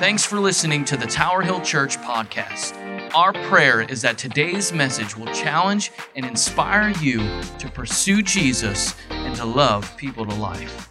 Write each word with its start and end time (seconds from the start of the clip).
Thanks 0.00 0.26
for 0.26 0.40
listening 0.40 0.84
to 0.86 0.96
the 0.96 1.06
Tower 1.06 1.40
Hill 1.40 1.60
Church 1.60 1.98
podcast. 1.98 2.74
Our 3.14 3.32
prayer 3.32 3.82
is 3.82 4.02
that 4.02 4.18
today's 4.18 4.72
message 4.72 5.16
will 5.16 5.32
challenge 5.32 5.92
and 6.16 6.26
inspire 6.26 6.90
you 7.00 7.18
to 7.60 7.70
pursue 7.72 8.20
Jesus 8.20 8.96
and 9.10 9.36
to 9.36 9.44
love 9.44 9.96
people 9.96 10.26
to 10.26 10.34
life. 10.34 10.90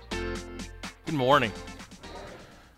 Good 1.06 1.16
morning. 1.16 1.52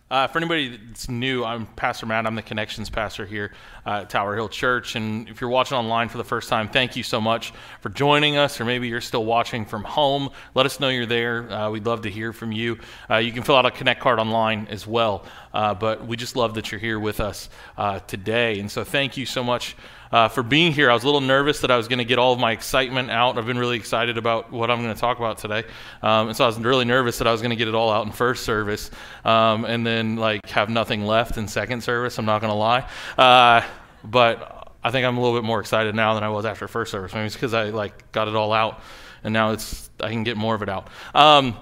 Uh, 0.08 0.28
for 0.28 0.38
anybody 0.38 0.76
that's 0.76 1.08
new, 1.08 1.44
I'm 1.44 1.66
Pastor 1.66 2.06
Matt. 2.06 2.28
I'm 2.28 2.36
the 2.36 2.42
Connections 2.42 2.88
Pastor 2.88 3.26
here 3.26 3.50
at 3.84 4.08
Tower 4.08 4.36
Hill 4.36 4.48
Church. 4.48 4.94
And 4.94 5.28
if 5.28 5.40
you're 5.40 5.50
watching 5.50 5.76
online 5.76 6.08
for 6.08 6.18
the 6.18 6.24
first 6.24 6.48
time, 6.48 6.68
thank 6.68 6.94
you 6.94 7.02
so 7.02 7.20
much 7.20 7.52
for 7.80 7.88
joining 7.88 8.36
us. 8.36 8.60
Or 8.60 8.64
maybe 8.64 8.86
you're 8.86 9.00
still 9.00 9.24
watching 9.24 9.64
from 9.64 9.82
home. 9.82 10.30
Let 10.54 10.64
us 10.64 10.78
know 10.78 10.90
you're 10.90 11.06
there. 11.06 11.50
Uh, 11.50 11.70
we'd 11.70 11.86
love 11.86 12.02
to 12.02 12.10
hear 12.10 12.32
from 12.32 12.52
you. 12.52 12.78
Uh, 13.10 13.16
you 13.16 13.32
can 13.32 13.42
fill 13.42 13.56
out 13.56 13.66
a 13.66 13.70
Connect 13.72 14.00
card 14.00 14.20
online 14.20 14.68
as 14.70 14.86
well. 14.86 15.24
Uh, 15.52 15.74
but 15.74 16.06
we 16.06 16.16
just 16.16 16.36
love 16.36 16.54
that 16.54 16.70
you're 16.70 16.78
here 16.78 17.00
with 17.00 17.18
us 17.18 17.48
uh, 17.76 17.98
today. 17.98 18.60
And 18.60 18.70
so 18.70 18.84
thank 18.84 19.16
you 19.16 19.26
so 19.26 19.42
much 19.42 19.74
uh, 20.12 20.28
for 20.28 20.42
being 20.42 20.72
here. 20.72 20.90
I 20.90 20.94
was 20.94 21.02
a 21.02 21.06
little 21.06 21.20
nervous 21.20 21.60
that 21.60 21.70
I 21.70 21.76
was 21.76 21.88
going 21.88 21.98
to 21.98 22.04
get 22.04 22.18
all 22.18 22.32
of 22.32 22.38
my 22.38 22.52
excitement 22.52 23.10
out. 23.10 23.38
I've 23.38 23.46
been 23.46 23.58
really 23.58 23.76
excited 23.76 24.18
about 24.18 24.52
what 24.52 24.70
I'm 24.70 24.82
going 24.82 24.94
to 24.94 25.00
talk 25.00 25.18
about 25.18 25.38
today. 25.38 25.64
Um, 26.02 26.28
and 26.28 26.36
so 26.36 26.44
I 26.44 26.46
was 26.46 26.58
really 26.58 26.84
nervous 26.84 27.18
that 27.18 27.26
I 27.26 27.32
was 27.32 27.40
going 27.40 27.50
to 27.50 27.56
get 27.56 27.68
it 27.68 27.74
all 27.74 27.90
out 27.90 28.06
in 28.06 28.12
first 28.12 28.44
service 28.44 28.90
um, 29.24 29.64
and 29.64 29.86
then 29.86 30.16
like 30.16 30.48
have 30.48 30.68
nothing 30.68 31.04
left 31.04 31.38
in 31.38 31.48
second 31.48 31.82
service. 31.82 32.18
I'm 32.18 32.26
not 32.26 32.40
going 32.40 32.52
to 32.52 32.56
lie. 32.56 32.88
Uh, 33.18 33.62
but 34.04 34.72
I 34.82 34.90
think 34.90 35.06
I'm 35.06 35.16
a 35.16 35.20
little 35.20 35.36
bit 35.36 35.44
more 35.44 35.60
excited 35.60 35.94
now 35.94 36.14
than 36.14 36.22
I 36.22 36.28
was 36.28 36.44
after 36.44 36.68
first 36.68 36.92
service. 36.92 37.12
Maybe 37.12 37.26
it's 37.26 37.34
because 37.34 37.54
I 37.54 37.70
like 37.70 38.12
got 38.12 38.28
it 38.28 38.36
all 38.36 38.52
out 38.52 38.80
and 39.24 39.32
now 39.32 39.50
it's 39.50 39.90
I 40.00 40.10
can 40.10 40.22
get 40.22 40.36
more 40.36 40.54
of 40.54 40.62
it 40.62 40.68
out. 40.68 40.88
Um, 41.14 41.56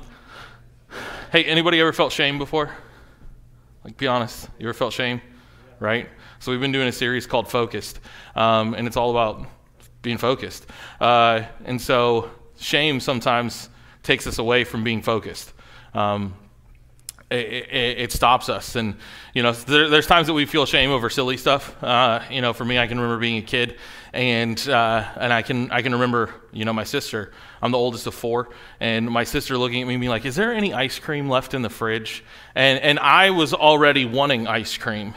hey, 1.33 1.45
anybody 1.45 1.81
ever 1.81 1.93
felt 1.93 2.13
shame 2.13 2.39
before? 2.39 2.71
Like, 3.85 3.97
be 3.97 4.07
honest. 4.07 4.49
You 4.59 4.69
ever 4.69 4.75
felt 4.75 4.93
shame? 4.93 5.21
Right? 5.81 6.09
So 6.39 6.51
we've 6.53 6.61
been 6.61 6.73
doing 6.73 6.89
a 6.89 6.93
series 6.93 7.27
called 7.27 7.51
Focused, 7.51 8.01
um, 8.35 8.75
and 8.75 8.87
it's 8.87 8.97
all 8.97 9.11
about 9.11 9.47
being 10.03 10.19
focused. 10.19 10.67
Uh, 11.01 11.43
and 11.65 11.81
so 11.81 12.31
shame 12.59 13.01
sometimes 13.01 13.69
takes 14.03 14.27
us 14.27 14.39
away 14.39 14.65
from 14.65 14.85
being 14.85 15.03
focused. 15.03 15.53
Um, 15.95 16.35
it, 17.31 17.69
it, 17.71 17.99
it, 17.99 18.13
stops 18.13 18.49
us, 18.49 18.77
and 18.77 18.97
you 19.33 19.43
know, 19.43 19.53
there, 19.53 19.89
there's 19.89 20.07
times 20.07 20.27
that 20.27 20.35
we 20.35 20.45
feel 20.45 20.67
shame 20.67 20.91
over 20.91 21.09
silly 21.09 21.37
stuff. 21.37 21.83
Uh, 21.83 22.21
you 22.31 22.43
know, 22.43 22.53
for 22.53 22.65
me, 22.65 22.79
I 22.79 22.87
can 22.87 22.99
remember 23.01 23.19
being 23.19 23.39
a 23.39 23.47
kid, 23.47 23.79
and 24.13 24.59
uh, 24.69 25.05
and 25.17 25.33
I 25.33 25.43
can 25.43 25.71
I 25.71 25.83
can 25.83 25.93
remember, 25.93 26.35
you 26.53 26.65
know, 26.65 26.73
my 26.73 26.85
sister. 26.85 27.33
I'm 27.63 27.73
the 27.73 27.79
oldest 27.79 28.07
of 28.07 28.15
four, 28.15 28.51
and 28.79 29.11
my 29.11 29.25
sister 29.25 29.57
looking 29.57 29.81
at 29.81 29.89
me, 29.89 29.97
being 29.97 30.11
like, 30.11 30.27
"Is 30.27 30.37
there 30.37 30.53
any 30.53 30.75
ice 30.75 30.99
cream 30.99 31.29
left 31.29 31.55
in 31.55 31.63
the 31.63 31.71
fridge?" 31.71 32.23
And 32.55 32.79
and 32.81 32.99
I 32.99 33.31
was 33.31 33.55
already 33.55 34.05
wanting 34.05 34.47
ice 34.47 34.77
cream. 34.77 35.15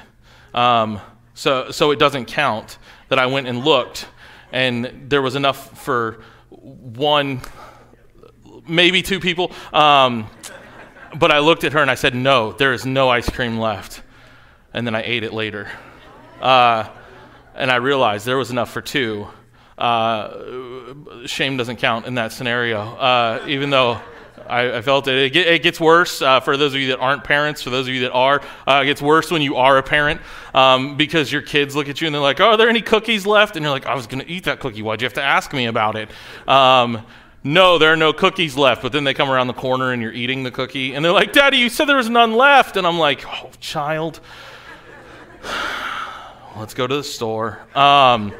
Um, 0.57 0.99
so, 1.33 1.71
so 1.71 1.91
it 1.91 1.99
doesn't 1.99 2.25
count 2.25 2.77
that 3.09 3.19
I 3.19 3.27
went 3.27 3.47
and 3.47 3.63
looked 3.63 4.07
and 4.51 5.09
there 5.09 5.21
was 5.21 5.35
enough 5.35 5.83
for 5.83 6.19
one, 6.49 7.41
maybe 8.67 9.01
two 9.01 9.19
people. 9.19 9.51
Um, 9.73 10.29
but 11.17 11.31
I 11.31 11.39
looked 11.39 11.63
at 11.63 11.73
her 11.73 11.79
and 11.79 11.91
I 11.91 11.95
said, 11.95 12.15
No, 12.15 12.51
there 12.51 12.73
is 12.73 12.85
no 12.85 13.09
ice 13.09 13.29
cream 13.29 13.57
left. 13.57 14.01
And 14.73 14.85
then 14.85 14.95
I 14.95 15.03
ate 15.03 15.23
it 15.23 15.33
later. 15.33 15.69
Uh, 16.41 16.89
and 17.55 17.71
I 17.71 17.77
realized 17.77 18.25
there 18.25 18.37
was 18.37 18.51
enough 18.51 18.71
for 18.71 18.81
two. 18.81 19.27
Uh, 19.77 20.93
shame 21.25 21.57
doesn't 21.57 21.77
count 21.77 22.05
in 22.05 22.15
that 22.15 22.31
scenario, 22.31 22.79
uh, 22.79 23.45
even 23.47 23.69
though 23.69 24.01
I, 24.49 24.77
I 24.77 24.81
felt 24.81 25.07
it. 25.07 25.35
It, 25.35 25.47
it 25.47 25.63
gets 25.63 25.79
worse 25.79 26.21
uh, 26.21 26.39
for 26.39 26.57
those 26.57 26.73
of 26.73 26.79
you 26.79 26.87
that 26.89 26.99
aren't 26.99 27.23
parents. 27.23 27.61
For 27.61 27.69
those 27.69 27.87
of 27.87 27.93
you 27.93 28.01
that 28.01 28.11
are, 28.11 28.41
uh, 28.67 28.81
it 28.83 28.85
gets 28.85 29.01
worse 29.01 29.31
when 29.31 29.41
you 29.41 29.55
are 29.55 29.77
a 29.77 29.83
parent 29.83 30.21
um, 30.53 30.97
because 30.97 31.31
your 31.31 31.41
kids 31.41 31.75
look 31.75 31.89
at 31.89 32.01
you 32.01 32.07
and 32.07 32.13
they're 32.13 32.21
like, 32.21 32.39
"Oh, 32.39 32.49
are 32.49 32.57
there 32.57 32.69
any 32.69 32.81
cookies 32.81 33.25
left?" 33.25 33.55
And 33.55 33.63
you're 33.63 33.71
like, 33.71 33.85
"I 33.85 33.95
was 33.95 34.07
going 34.07 34.23
to 34.23 34.29
eat 34.29 34.45
that 34.45 34.59
cookie. 34.59 34.81
Why'd 34.81 35.01
you 35.01 35.05
have 35.05 35.13
to 35.13 35.23
ask 35.23 35.53
me 35.53 35.65
about 35.65 35.95
it?" 35.95 36.09
Um, 36.47 37.05
no, 37.43 37.77
there 37.77 37.93
are 37.93 37.97
no 37.97 38.13
cookies 38.13 38.57
left. 38.57 38.81
But 38.81 38.91
then 38.91 39.03
they 39.03 39.13
come 39.13 39.29
around 39.29 39.47
the 39.47 39.53
corner 39.53 39.91
and 39.91 40.01
you're 40.01 40.13
eating 40.13 40.43
the 40.43 40.51
cookie, 40.51 40.95
and 40.95 41.03
they're 41.03 41.11
like, 41.11 41.33
"Daddy, 41.33 41.57
you 41.57 41.69
said 41.69 41.85
there 41.85 41.97
was 41.97 42.09
none 42.09 42.33
left." 42.33 42.77
And 42.77 42.87
I'm 42.87 42.99
like, 42.99 43.23
"Oh, 43.25 43.51
child, 43.59 44.19
let's 46.57 46.73
go 46.73 46.87
to 46.87 46.95
the 46.95 47.03
store." 47.03 47.59
Um, 47.75 48.33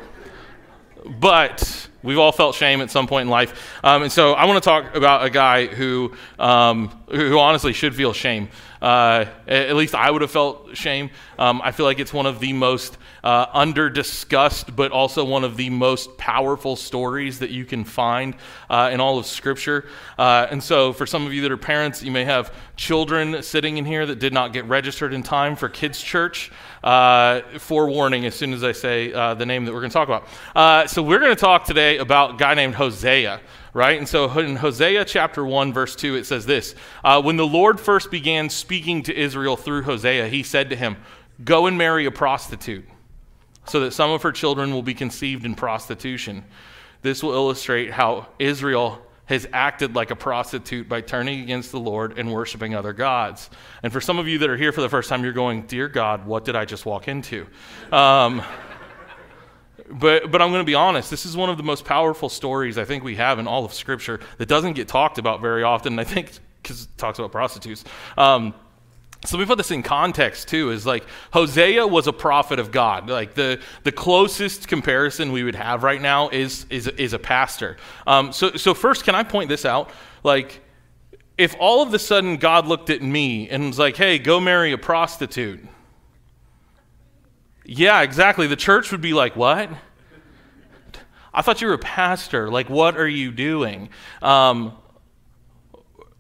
but 1.20 1.87
We've 2.04 2.20
all 2.20 2.32
felt 2.32 2.56
shame 2.56 2.82
at 2.82 2.92
some 2.92 3.08
point 3.08 3.24
in 3.24 3.30
life. 3.30 3.80
Um, 3.84 4.04
and 4.04 4.12
so 4.12 4.34
I 4.34 4.46
want 4.46 4.64
to 4.64 4.70
talk 4.70 4.96
about 4.96 5.26
a 5.26 5.30
guy 5.30 5.66
who, 5.66 6.14
um, 6.40 6.90
who 7.10 7.38
honestly 7.40 7.74
should 7.74 7.96
feel 7.96 8.14
shame. 8.14 8.50
Uh, 8.82 9.26
at 9.48 9.76
least 9.76 9.96
I 9.96 10.12
would 10.12 10.22
have 10.22 10.32
felt 10.32 10.78
shame. 10.78 11.10
Um, 11.40 11.62
I 11.64 11.72
feel 11.72 11.86
like 11.86 12.00
it's 12.00 12.14
one 12.14 12.28
of 12.28 12.40
the 12.40 12.54
most 12.54 12.98
uh, 13.24 13.48
under 13.54 13.90
discussed, 13.90 14.76
but 14.76 14.92
also 14.92 15.24
one 15.24 15.44
of 15.44 15.58
the 15.58 15.70
most 15.70 16.18
powerful 16.18 16.76
stories 16.76 17.40
that 17.40 17.50
you 17.50 17.66
can 17.66 17.84
find 17.84 18.36
uh, 18.70 18.90
in 18.92 19.00
all 19.00 19.20
of 19.20 19.26
Scripture. 19.26 19.88
Uh, 20.18 20.48
and 20.50 20.64
so, 20.64 20.94
for 20.94 21.06
some 21.06 21.26
of 21.26 21.34
you 21.34 21.42
that 21.42 21.52
are 21.52 21.58
parents, 21.58 22.04
you 22.04 22.12
may 22.12 22.26
have 22.26 22.54
children 22.76 23.42
sitting 23.42 23.78
in 23.78 23.86
here 23.86 24.06
that 24.06 24.20
did 24.20 24.34
not 24.34 24.54
get 24.54 24.66
registered 24.66 25.14
in 25.14 25.24
time 25.24 25.56
for 25.56 25.70
kids' 25.70 26.02
church. 26.02 26.52
Uh, 26.84 27.42
forewarning 27.58 28.26
as 28.26 28.36
soon 28.36 28.54
as 28.54 28.64
I 28.64 28.72
say 28.72 29.12
uh, 29.12 29.34
the 29.34 29.46
name 29.46 29.66
that 29.66 29.74
we're 29.74 29.82
going 29.82 29.90
to 29.90 29.94
talk 29.94 30.08
about. 30.08 30.90
so, 30.90 31.02
we're 31.02 31.20
going 31.20 31.36
to 31.36 31.40
talk 31.40 31.66
today 31.66 31.98
about 31.98 32.36
a 32.36 32.38
guy 32.38 32.54
named 32.54 32.76
Hosea 32.76 33.42
right? 33.78 34.00
And 34.00 34.10
so 34.10 34.28
in 34.40 34.56
Hosea 34.56 35.06
chapter 35.06 35.46
1, 35.46 35.72
verse 35.72 35.96
2, 35.96 36.16
it 36.16 36.26
says 36.26 36.48
this 36.48 36.74
uh, 37.04 37.22
When 37.22 37.38
the 37.38 37.46
Lord 37.46 37.80
first 37.80 38.10
began 38.10 38.50
speaking 38.50 39.04
to 39.04 39.16
Israel 39.16 39.56
through 39.56 39.84
Hosea, 39.84 40.28
he 40.30 40.42
said 40.42 40.72
to 40.72 40.76
him, 40.76 40.98
Go 41.44 41.68
and 41.68 41.78
marry 41.78 42.08
a 42.08 42.12
prostitute, 42.12 42.86
so 43.70 43.82
that 43.82 43.92
some 43.92 44.12
of 44.12 44.24
her 44.24 44.32
children 44.32 44.74
will 44.74 44.84
be 44.84 44.94
conceived 44.94 45.46
in 45.46 45.56
prostitution. 45.56 46.44
This 47.02 47.22
will 47.22 47.34
illustrate 47.34 47.92
how 47.92 48.28
Israel 48.40 49.02
has 49.26 49.48
acted 49.52 49.94
like 49.94 50.10
a 50.10 50.16
prostitute 50.16 50.88
by 50.88 51.02
turning 51.02 51.42
against 51.42 51.72
the 51.72 51.80
Lord 51.80 52.18
and 52.18 52.32
worshiping 52.32 52.76
other 52.76 52.94
gods. 52.94 53.50
And 53.84 53.92
for 53.92 54.00
some 54.00 54.20
of 54.20 54.28
you 54.28 54.38
that 54.40 54.50
are 54.50 54.58
here 54.58 54.72
for 54.72 54.82
the 54.82 54.90
first 54.90 55.10
time, 55.10 55.24
you're 55.24 55.34
going, 55.34 55.64
Dear 55.64 55.90
God, 55.90 56.26
what 56.26 56.46
did 56.46 56.56
I 56.56 56.64
just 56.66 56.86
walk 56.86 57.10
into? 57.10 57.46
Um, 57.92 58.42
but, 59.90 60.32
but 60.32 60.42
I'm 60.42 60.50
going 60.52 60.62
to 60.62 60.66
be 60.66 60.76
honest, 60.76 61.10
this 61.10 61.26
is 61.26 61.36
one 61.36 61.50
of 61.50 61.58
the 61.58 61.64
most 61.64 61.86
powerful 61.86 62.30
stories 62.30 62.78
I 62.78 62.86
think 62.86 63.04
we 63.04 63.16
have 63.16 63.38
in 63.38 63.48
all 63.48 63.66
of 63.66 63.74
Scripture 63.74 64.20
that 64.38 64.48
doesn't 64.48 64.74
get 64.74 64.88
talked 64.88 65.18
about 65.18 65.42
very 65.42 65.64
often. 65.64 66.00
I 66.00 66.04
think 66.06 66.32
because 66.62 66.84
it 66.84 66.98
talks 66.98 67.20
about 67.20 67.32
prostitutes. 67.32 67.84
Um, 68.18 68.54
so 69.26 69.38
we 69.38 69.46
put 69.46 69.58
this 69.58 69.72
in 69.72 69.84
context 69.84 70.48
too. 70.48 70.72
Is 70.72 70.86
like 70.86 71.06
Hosea 71.32 71.86
was 71.88 72.08
a 72.08 72.14
prophet 72.14 72.60
of 72.60 72.72
God. 72.72 73.10
Like 73.10 73.34
the 73.34 73.60
the 73.84 73.92
closest 73.92 74.68
comparison 74.68 75.32
we 75.32 75.44
would 75.44 75.56
have 75.56 75.84
right 75.84 76.02
now 76.02 76.30
is 76.30 76.66
is 76.70 76.88
is 76.88 77.14
a 77.14 77.20
pastor. 77.20 77.78
Um, 78.06 78.32
so 78.32 78.52
so 78.52 78.74
first, 78.74 79.04
can 79.04 79.16
I 79.16 79.24
point 79.24 79.50
this 79.50 79.66
out? 79.66 79.90
Like 80.24 80.62
if 81.38 81.56
all 81.60 81.82
of 81.82 81.94
a 81.94 82.00
sudden 82.00 82.38
God 82.38 82.68
looked 82.68 82.90
at 82.90 83.02
me 83.02 83.50
and 83.50 83.68
was 83.68 83.80
like, 83.80 83.98
"Hey, 83.98 84.20
go 84.20 84.40
marry 84.40 84.72
a 84.72 84.78
prostitute," 84.78 85.68
Yeah, 87.68 88.02
exactly. 88.02 88.48
The 88.48 88.56
church 88.56 88.92
would 88.92 89.02
be 89.02 89.14
like, 89.14 89.36
What? 89.36 89.70
I 91.34 91.42
thought 91.44 91.62
you 91.62 91.68
were 91.68 91.76
a 91.76 91.80
pastor. 91.80 92.50
Like, 92.50 92.68
what 92.68 92.98
are 92.98 93.08
you 93.08 93.32
doing? 93.32 93.90
Um, 94.24 94.76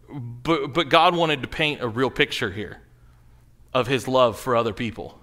but, 0.09 0.74
but 0.74 0.90
God 0.90 1.16
wanted 1.16 1.41
to 1.41 1.47
paint 1.47 1.81
a 1.81 1.88
real 1.88 2.12
picture 2.12 2.52
here 2.52 2.81
of 3.77 3.85
his 3.85 4.07
love 4.07 4.39
for 4.39 4.55
other 4.55 4.73
people 4.73 5.19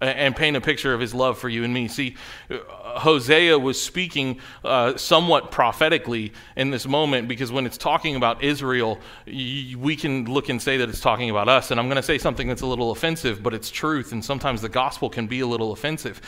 and 0.00 0.36
paint 0.36 0.56
a 0.56 0.60
picture 0.60 0.94
of 0.94 1.00
his 1.00 1.12
love 1.12 1.38
for 1.38 1.48
you 1.48 1.64
and 1.64 1.74
me. 1.74 1.88
See, 1.88 2.14
Hosea 2.50 3.58
was 3.58 3.82
speaking 3.82 4.38
uh, 4.64 4.96
somewhat 4.96 5.50
prophetically 5.50 6.32
in 6.56 6.70
this 6.70 6.86
moment 6.86 7.26
because 7.26 7.50
when 7.50 7.66
it's 7.66 7.78
talking 7.78 8.14
about 8.14 8.44
Israel, 8.44 9.00
we 9.26 9.96
can 9.96 10.26
look 10.26 10.50
and 10.50 10.62
say 10.62 10.76
that 10.76 10.88
it's 10.88 11.00
talking 11.00 11.30
about 11.30 11.48
us. 11.48 11.72
And 11.72 11.80
I'm 11.80 11.86
going 11.86 11.96
to 11.96 12.02
say 12.02 12.18
something 12.18 12.46
that's 12.46 12.62
a 12.62 12.66
little 12.66 12.92
offensive, 12.92 13.42
but 13.42 13.54
it's 13.54 13.70
truth. 13.70 14.12
And 14.12 14.24
sometimes 14.24 14.62
the 14.62 14.68
gospel 14.68 15.10
can 15.10 15.26
be 15.26 15.40
a 15.40 15.46
little 15.46 15.72
offensive. 15.72 16.20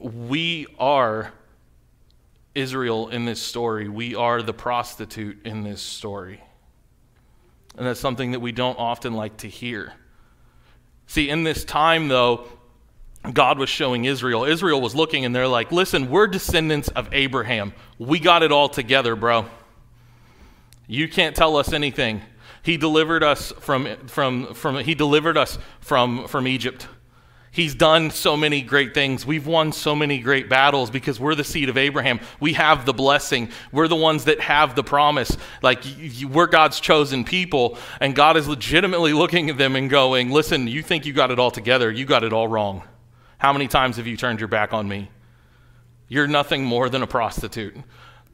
We 0.00 0.66
are 0.80 1.32
Israel 2.56 3.08
in 3.10 3.24
this 3.24 3.40
story, 3.40 3.88
we 3.88 4.16
are 4.16 4.42
the 4.42 4.54
prostitute 4.54 5.46
in 5.46 5.62
this 5.62 5.80
story. 5.80 6.40
And 7.80 7.88
that's 7.88 7.98
something 7.98 8.32
that 8.32 8.40
we 8.40 8.52
don't 8.52 8.78
often 8.78 9.14
like 9.14 9.38
to 9.38 9.48
hear. 9.48 9.94
See, 11.06 11.30
in 11.30 11.44
this 11.44 11.64
time, 11.64 12.08
though, 12.08 12.46
God 13.32 13.58
was 13.58 13.70
showing 13.70 14.04
Israel. 14.04 14.44
Israel 14.44 14.82
was 14.82 14.94
looking 14.94 15.24
and 15.24 15.34
they're 15.34 15.48
like, 15.48 15.72
listen, 15.72 16.10
we're 16.10 16.26
descendants 16.26 16.88
of 16.88 17.08
Abraham. 17.14 17.72
We 17.98 18.20
got 18.20 18.42
it 18.42 18.52
all 18.52 18.68
together, 18.68 19.16
bro. 19.16 19.46
You 20.88 21.08
can't 21.08 21.34
tell 21.34 21.56
us 21.56 21.72
anything. 21.72 22.20
He 22.62 22.76
delivered 22.76 23.22
us 23.22 23.50
from, 23.60 23.96
from, 24.08 24.52
from, 24.52 24.76
he 24.84 24.94
delivered 24.94 25.38
us 25.38 25.58
from, 25.80 26.28
from 26.28 26.46
Egypt. 26.46 26.86
He's 27.52 27.74
done 27.74 28.12
so 28.12 28.36
many 28.36 28.62
great 28.62 28.94
things. 28.94 29.26
We've 29.26 29.46
won 29.46 29.72
so 29.72 29.96
many 29.96 30.20
great 30.20 30.48
battles 30.48 30.88
because 30.88 31.18
we're 31.18 31.34
the 31.34 31.42
seed 31.42 31.68
of 31.68 31.76
Abraham. 31.76 32.20
We 32.38 32.52
have 32.52 32.86
the 32.86 32.92
blessing. 32.92 33.50
We're 33.72 33.88
the 33.88 33.96
ones 33.96 34.24
that 34.26 34.40
have 34.40 34.76
the 34.76 34.84
promise. 34.84 35.36
Like, 35.60 35.82
we're 36.30 36.46
God's 36.46 36.78
chosen 36.78 37.24
people, 37.24 37.76
and 38.00 38.14
God 38.14 38.36
is 38.36 38.46
legitimately 38.46 39.14
looking 39.14 39.50
at 39.50 39.58
them 39.58 39.74
and 39.74 39.90
going, 39.90 40.30
Listen, 40.30 40.68
you 40.68 40.80
think 40.80 41.06
you 41.06 41.12
got 41.12 41.32
it 41.32 41.40
all 41.40 41.50
together. 41.50 41.90
You 41.90 42.04
got 42.04 42.22
it 42.22 42.32
all 42.32 42.46
wrong. 42.46 42.84
How 43.38 43.52
many 43.52 43.66
times 43.66 43.96
have 43.96 44.06
you 44.06 44.16
turned 44.16 44.38
your 44.38 44.48
back 44.48 44.72
on 44.72 44.86
me? 44.86 45.10
You're 46.06 46.28
nothing 46.28 46.64
more 46.64 46.88
than 46.88 47.02
a 47.02 47.06
prostitute. 47.06 47.76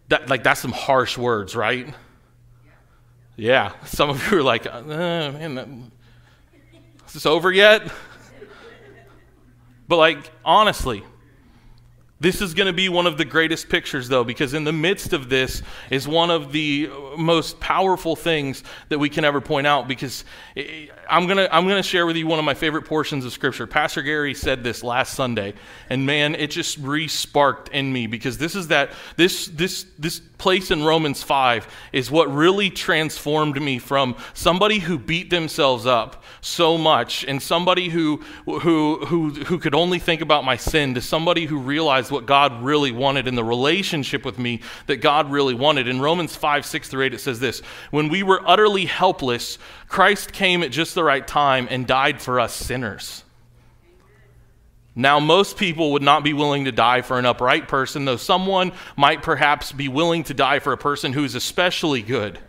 That, 0.09 0.29
like, 0.29 0.43
that's 0.43 0.61
some 0.61 0.73
harsh 0.73 1.17
words, 1.17 1.57
right? 1.57 1.95
Yeah. 3.37 3.73
Some 3.87 4.11
of 4.11 4.31
you 4.31 4.39
are 4.39 4.43
like, 4.43 4.67
uh, 4.67 4.83
man, 4.83 5.55
that, 5.55 5.69
is 7.07 7.15
this 7.15 7.27
over 7.27 7.51
yet? 7.51 7.91
But, 9.89 9.97
like, 9.97 10.31
honestly, 10.45 11.05
this 12.19 12.41
is 12.41 12.55
going 12.55 12.67
to 12.67 12.73
be 12.73 12.89
one 12.89 13.07
of 13.07 13.19
the 13.19 13.25
greatest 13.25 13.69
pictures, 13.69 14.09
though, 14.09 14.25
because 14.25 14.55
in 14.55 14.65
the 14.65 14.73
midst 14.73 15.13
of 15.13 15.29
this 15.29 15.63
is 15.91 16.09
one 16.09 16.31
of 16.31 16.51
the 16.51 16.89
most 17.17 17.61
powerful 17.61 18.17
things 18.17 18.65
that 18.89 18.99
we 18.99 19.11
can 19.11 19.25
ever 19.25 19.41
point 19.41 19.67
out. 19.67 19.87
Because 19.87 20.25
eh, 20.57 20.87
I'm 21.09 21.27
going 21.27 21.39
to 21.39 21.55
I'm 21.55 21.65
going 21.65 21.83
to 21.83 21.89
share 21.89 22.07
with 22.07 22.17
you 22.17 22.27
one 22.27 22.39
of 22.39 22.45
my 22.45 22.55
favorite 22.55 22.83
portions 22.83 23.25
of 23.25 23.33
Scripture. 23.33 23.67
Pastor 23.67 24.03
Gary 24.03 24.35
said 24.35 24.65
this 24.65 24.83
last 24.83 25.15
Sunday, 25.15 25.55
and 25.89 26.07
man, 26.07 26.35
it 26.35 26.51
just 26.51 26.79
re-sparked 26.79 27.69
in 27.69 27.93
me 27.93 28.07
because 28.07 28.39
this 28.39 28.55
is 28.55 28.69
that 28.69 28.91
this 29.17 29.47
this 29.47 29.87
this 29.99 30.21
place 30.39 30.71
in 30.71 30.85
Romans 30.85 31.23
five 31.23 31.67
is 31.93 32.11
what 32.11 32.33
really 32.33 32.71
transformed 32.71 33.61
me 33.61 33.79
from 33.79 34.17
somebody 34.35 34.79
who 34.79 34.99
beat 34.99 35.31
themselves 35.31 35.87
up 35.87 36.25
so 36.41 36.77
much 36.77 37.25
and 37.25 37.43
somebody 37.43 37.89
who 37.89 38.19
who 38.45 39.05
who 39.07 39.31
who 39.31 39.59
could 39.59 39.75
only 39.75 39.99
think 39.99 40.21
about 40.21 40.45
my 40.45 40.57
sin 40.57 40.95
to 40.95 41.01
somebody 41.01 41.47
who 41.47 41.59
realized 41.59 42.11
what 42.11 42.27
God 42.27 42.63
really 42.63 42.93
wanted 42.93 43.27
in 43.29 43.35
the 43.35 43.45
relationship 43.45 44.25
with 44.25 44.39
me 44.39 44.61
that 44.87 44.97
God 44.97 45.31
really 45.31 45.55
wanted. 45.55 45.89
In 45.89 46.01
Romans 46.01 46.35
five 46.35 46.67
six 46.67 46.89
through 46.89 47.05
eight, 47.05 47.15
it 47.15 47.21
says 47.21 47.41
this: 47.41 47.61
When 47.91 48.09
we 48.09 48.23
were 48.23 48.43
utterly 48.47 48.87
helpless. 48.87 49.59
Christ 49.89 50.33
came 50.33 50.65
at 50.65 50.73
just 50.73 50.96
the 50.97 51.05
right 51.05 51.27
time 51.27 51.69
and 51.71 51.87
died 51.87 52.21
for 52.21 52.41
us 52.41 52.53
sinners. 52.53 53.23
Now, 54.97 55.21
most 55.21 55.57
people 55.59 55.93
would 55.93 56.03
not 56.03 56.25
be 56.25 56.33
willing 56.33 56.65
to 56.65 56.73
die 56.73 57.03
for 57.03 57.19
an 57.19 57.27
upright 57.27 57.69
person, 57.69 58.07
though 58.07 58.17
someone 58.17 58.73
might 58.97 59.23
perhaps 59.23 59.71
be 59.71 59.89
willing 59.89 60.25
to 60.25 60.35
die 60.35 60.59
for 60.59 60.73
a 60.73 60.79
person 60.79 61.13
who 61.13 61.23
is 61.23 61.35
especially 61.35 62.03
good. 62.03 62.41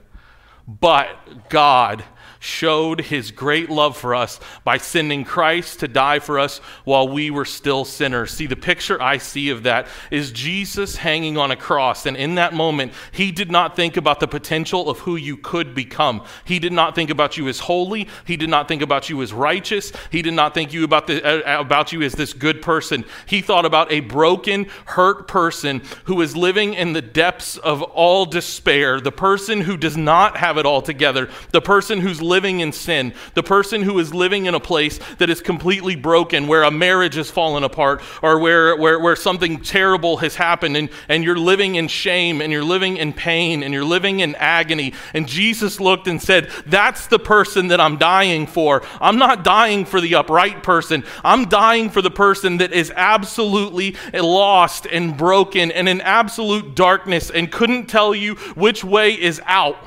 But 0.65 1.49
God 1.49 2.03
showed 2.39 3.01
his 3.01 3.31
great 3.31 3.69
love 3.69 3.97
for 3.97 4.15
us 4.15 4.39
by 4.63 4.77
sending 4.77 5.23
Christ 5.23 5.79
to 5.79 5.87
die 5.87 6.19
for 6.19 6.39
us 6.39 6.59
while 6.83 7.07
we 7.07 7.29
were 7.29 7.45
still 7.45 7.85
sinners. 7.85 8.31
See, 8.31 8.47
the 8.47 8.55
picture 8.55 9.01
I 9.01 9.17
see 9.17 9.49
of 9.49 9.63
that 9.63 9.87
is 10.11 10.31
Jesus 10.31 10.97
hanging 10.97 11.37
on 11.37 11.51
a 11.51 11.55
cross. 11.55 12.05
And 12.05 12.17
in 12.17 12.35
that 12.35 12.53
moment, 12.53 12.93
he 13.11 13.31
did 13.31 13.51
not 13.51 13.75
think 13.75 13.97
about 13.97 14.19
the 14.19 14.27
potential 14.27 14.89
of 14.89 14.99
who 14.99 15.15
you 15.15 15.37
could 15.37 15.73
become. 15.73 16.23
He 16.45 16.59
did 16.59 16.73
not 16.73 16.95
think 16.95 17.09
about 17.09 17.37
you 17.37 17.47
as 17.47 17.59
holy. 17.59 18.07
He 18.25 18.37
did 18.37 18.49
not 18.49 18.67
think 18.67 18.81
about 18.81 19.09
you 19.09 19.21
as 19.21 19.33
righteous. 19.33 19.91
He 20.11 20.21
did 20.21 20.33
not 20.33 20.53
think 20.53 20.73
you 20.73 20.83
about, 20.83 21.07
the, 21.07 21.23
uh, 21.23 21.59
about 21.59 21.91
you 21.91 22.01
as 22.01 22.13
this 22.13 22.33
good 22.33 22.61
person. 22.61 23.05
He 23.25 23.41
thought 23.41 23.65
about 23.65 23.91
a 23.91 24.01
broken, 24.01 24.67
hurt 24.85 25.27
person 25.27 25.81
who 26.05 26.21
is 26.21 26.35
living 26.35 26.73
in 26.73 26.93
the 26.93 27.01
depths 27.01 27.57
of 27.57 27.81
all 27.81 28.25
despair, 28.25 28.99
the 28.99 29.11
person 29.11 29.61
who 29.61 29.77
does 29.77 29.97
not 29.97 30.37
have 30.37 30.57
it 30.57 30.65
all 30.65 30.81
together, 30.81 31.29
the 31.51 31.61
person 31.61 31.99
who's 31.99 32.21
living 32.27 32.59
in 32.59 32.71
sin, 32.71 33.13
the 33.33 33.43
person 33.43 33.81
who 33.81 33.97
is 33.99 34.13
living 34.13 34.45
in 34.45 34.53
a 34.53 34.59
place 34.59 34.99
that 35.17 35.29
is 35.29 35.41
completely 35.41 35.95
broken, 35.95 36.47
where 36.47 36.63
a 36.63 36.71
marriage 36.71 37.15
has 37.15 37.31
fallen 37.31 37.63
apart, 37.63 38.01
or 38.21 38.39
where, 38.39 38.75
where, 38.75 38.99
where 38.99 39.15
something 39.15 39.61
terrible 39.61 40.17
has 40.17 40.35
happened, 40.35 40.77
and, 40.77 40.89
and 41.07 41.23
you're 41.23 41.37
living 41.37 41.75
in 41.75 41.87
shame, 41.87 42.41
and 42.41 42.51
you're 42.51 42.63
living 42.63 42.97
in 42.97 43.13
pain, 43.13 43.63
and 43.63 43.73
you're 43.73 43.83
living 43.83 44.19
in 44.19 44.35
agony. 44.35 44.93
And 45.13 45.27
Jesus 45.27 45.79
looked 45.79 46.07
and 46.07 46.21
said, 46.21 46.49
That's 46.65 47.07
the 47.07 47.19
person 47.19 47.69
that 47.69 47.81
I'm 47.81 47.97
dying 47.97 48.47
for. 48.47 48.83
I'm 48.99 49.17
not 49.17 49.43
dying 49.43 49.85
for 49.85 50.01
the 50.01 50.15
upright 50.15 50.63
person, 50.63 51.03
I'm 51.23 51.45
dying 51.45 51.89
for 51.89 52.01
the 52.01 52.11
person 52.11 52.57
that 52.57 52.71
is 52.71 52.91
absolutely 52.95 53.95
lost 54.13 54.85
and 54.85 55.17
broken 55.17 55.71
and 55.71 55.87
in 55.87 56.01
absolute 56.01 56.75
darkness 56.75 57.29
and 57.29 57.51
couldn't 57.51 57.87
tell 57.87 58.13
you 58.13 58.35
which 58.55 58.83
way 58.83 59.13
is 59.13 59.41
out. 59.45 59.77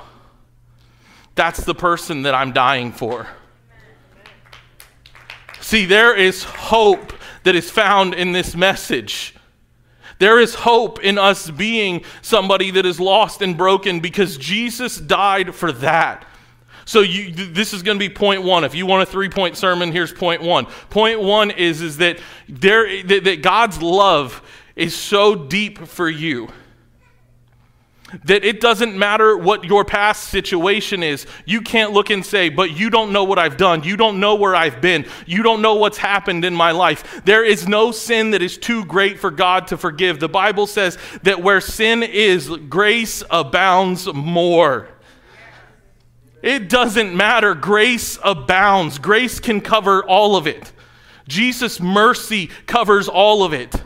That's 1.34 1.64
the 1.64 1.74
person 1.74 2.22
that 2.22 2.34
I'm 2.34 2.52
dying 2.52 2.92
for. 2.92 3.26
See, 5.60 5.86
there 5.86 6.14
is 6.14 6.44
hope 6.44 7.12
that 7.44 7.54
is 7.54 7.70
found 7.70 8.14
in 8.14 8.32
this 8.32 8.56
message. 8.56 9.34
There 10.18 10.38
is 10.38 10.54
hope 10.54 11.02
in 11.02 11.16
us 11.16 11.50
being 11.50 12.04
somebody 12.20 12.70
that 12.72 12.84
is 12.84 13.00
lost 13.00 13.40
and 13.40 13.56
broken 13.56 14.00
because 14.00 14.36
Jesus 14.36 14.98
died 14.98 15.54
for 15.54 15.72
that. 15.72 16.26
So 16.84 17.00
you, 17.00 17.32
this 17.32 17.72
is 17.72 17.82
going 17.82 17.98
to 17.98 18.08
be 18.08 18.12
point 18.12 18.42
one. 18.42 18.64
If 18.64 18.74
you 18.74 18.84
want 18.84 19.02
a 19.02 19.06
three-point 19.06 19.56
sermon, 19.56 19.92
here's 19.92 20.12
point 20.12 20.42
one. 20.42 20.66
Point 20.90 21.20
one 21.20 21.50
is, 21.52 21.80
is 21.80 21.98
that, 21.98 22.18
there, 22.48 23.02
that, 23.04 23.24
that 23.24 23.42
God's 23.42 23.80
love 23.80 24.42
is 24.74 24.94
so 24.94 25.34
deep 25.34 25.78
for 25.78 26.08
you 26.08 26.48
that 28.24 28.44
it 28.44 28.60
doesn't 28.60 28.96
matter 28.98 29.36
what 29.36 29.64
your 29.64 29.84
past 29.84 30.24
situation 30.24 31.02
is. 31.02 31.26
You 31.44 31.60
can't 31.60 31.92
look 31.92 32.10
and 32.10 32.24
say, 32.24 32.48
but 32.48 32.72
you 32.72 32.90
don't 32.90 33.12
know 33.12 33.24
what 33.24 33.38
I've 33.38 33.56
done. 33.56 33.82
You 33.82 33.96
don't 33.96 34.20
know 34.20 34.34
where 34.34 34.54
I've 34.54 34.80
been. 34.80 35.06
You 35.26 35.42
don't 35.42 35.62
know 35.62 35.74
what's 35.74 35.98
happened 35.98 36.44
in 36.44 36.54
my 36.54 36.72
life. 36.72 37.22
There 37.24 37.44
is 37.44 37.68
no 37.68 37.92
sin 37.92 38.32
that 38.32 38.42
is 38.42 38.58
too 38.58 38.84
great 38.84 39.18
for 39.18 39.30
God 39.30 39.68
to 39.68 39.76
forgive. 39.76 40.20
The 40.20 40.28
Bible 40.28 40.66
says 40.66 40.98
that 41.22 41.42
where 41.42 41.60
sin 41.60 42.02
is, 42.02 42.48
grace 42.48 43.22
abounds 43.30 44.12
more. 44.12 44.88
It 46.42 46.68
doesn't 46.68 47.14
matter. 47.14 47.54
Grace 47.54 48.18
abounds. 48.24 48.98
Grace 48.98 49.40
can 49.40 49.60
cover 49.60 50.02
all 50.04 50.36
of 50.36 50.46
it. 50.46 50.72
Jesus' 51.28 51.80
mercy 51.80 52.48
covers 52.66 53.08
all 53.08 53.44
of 53.44 53.52
it. 53.52 53.82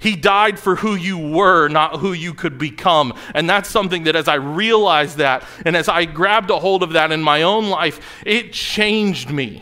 He 0.00 0.16
died 0.16 0.58
for 0.58 0.76
who 0.76 0.94
you 0.94 1.18
were, 1.18 1.68
not 1.68 2.00
who 2.00 2.12
you 2.12 2.32
could 2.32 2.58
become. 2.58 3.12
And 3.34 3.48
that's 3.48 3.68
something 3.68 4.04
that 4.04 4.16
as 4.16 4.28
I 4.28 4.36
realized 4.36 5.18
that 5.18 5.44
and 5.64 5.76
as 5.76 5.88
I 5.88 6.06
grabbed 6.06 6.50
a 6.50 6.58
hold 6.58 6.82
of 6.82 6.94
that 6.94 7.12
in 7.12 7.22
my 7.22 7.42
own 7.42 7.68
life, 7.68 8.00
it 8.24 8.52
changed 8.52 9.30
me. 9.30 9.60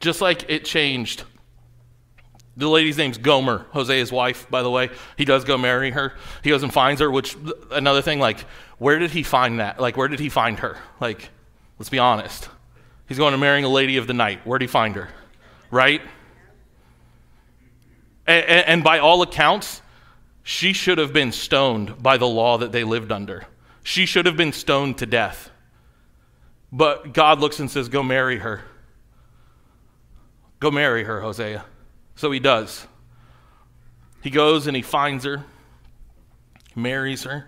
Just 0.00 0.22
like 0.22 0.48
it 0.48 0.64
changed. 0.64 1.24
The 2.56 2.68
lady's 2.68 2.96
name's 2.96 3.18
Gomer, 3.18 3.66
Hosea's 3.72 4.10
wife, 4.10 4.48
by 4.48 4.62
the 4.62 4.70
way. 4.70 4.90
He 5.18 5.24
does 5.24 5.44
go 5.44 5.58
marry 5.58 5.90
her. 5.90 6.14
He 6.42 6.50
goes 6.50 6.62
and 6.62 6.72
finds 6.72 7.00
her, 7.00 7.10
which, 7.10 7.36
another 7.72 8.00
thing, 8.00 8.20
like, 8.20 8.40
where 8.78 8.98
did 8.98 9.10
he 9.10 9.22
find 9.22 9.60
that? 9.60 9.80
Like, 9.80 9.96
where 9.96 10.08
did 10.08 10.20
he 10.20 10.28
find 10.28 10.60
her? 10.60 10.78
Like, 11.00 11.30
let's 11.78 11.90
be 11.90 11.98
honest. 11.98 12.48
He's 13.06 13.18
going 13.18 13.32
to 13.32 13.38
marrying 13.38 13.64
a 13.64 13.68
lady 13.68 13.96
of 13.96 14.06
the 14.06 14.14
night. 14.14 14.46
Where 14.46 14.58
did 14.58 14.64
he 14.64 14.70
find 14.70 14.94
her? 14.94 15.08
Right? 15.70 16.00
And, 18.26 18.44
and 18.66 18.84
by 18.84 18.98
all 18.98 19.22
accounts, 19.22 19.82
she 20.42 20.72
should 20.72 20.98
have 20.98 21.12
been 21.12 21.32
stoned 21.32 22.02
by 22.02 22.16
the 22.16 22.26
law 22.26 22.58
that 22.58 22.72
they 22.72 22.84
lived 22.84 23.10
under. 23.10 23.46
She 23.82 24.06
should 24.06 24.26
have 24.26 24.36
been 24.36 24.52
stoned 24.52 24.98
to 24.98 25.06
death. 25.06 25.50
But 26.72 27.12
God 27.12 27.40
looks 27.40 27.60
and 27.60 27.70
says, 27.70 27.88
Go 27.88 28.02
marry 28.02 28.38
her. 28.38 28.62
Go 30.60 30.70
marry 30.70 31.04
her, 31.04 31.20
Hosea. 31.20 31.64
So 32.16 32.30
he 32.30 32.40
does. 32.40 32.86
He 34.22 34.30
goes 34.30 34.66
and 34.66 34.74
he 34.74 34.82
finds 34.82 35.24
her, 35.24 35.44
marries 36.74 37.24
her. 37.24 37.46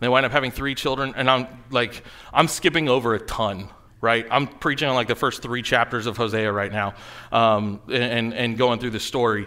They 0.00 0.08
wind 0.08 0.26
up 0.26 0.32
having 0.32 0.50
three 0.50 0.74
children, 0.74 1.12
and 1.14 1.30
I'm 1.30 1.46
like, 1.70 2.02
I'm 2.32 2.48
skipping 2.48 2.88
over 2.88 3.14
a 3.14 3.20
ton, 3.20 3.68
right? 4.00 4.26
I'm 4.30 4.46
preaching 4.46 4.88
on 4.88 4.94
like 4.94 5.08
the 5.08 5.14
first 5.14 5.42
three 5.42 5.62
chapters 5.62 6.06
of 6.06 6.16
Hosea 6.16 6.50
right 6.50 6.72
now, 6.72 6.94
um, 7.30 7.80
and, 7.92 8.34
and 8.34 8.58
going 8.58 8.80
through 8.80 8.90
the 8.90 9.00
story 9.00 9.46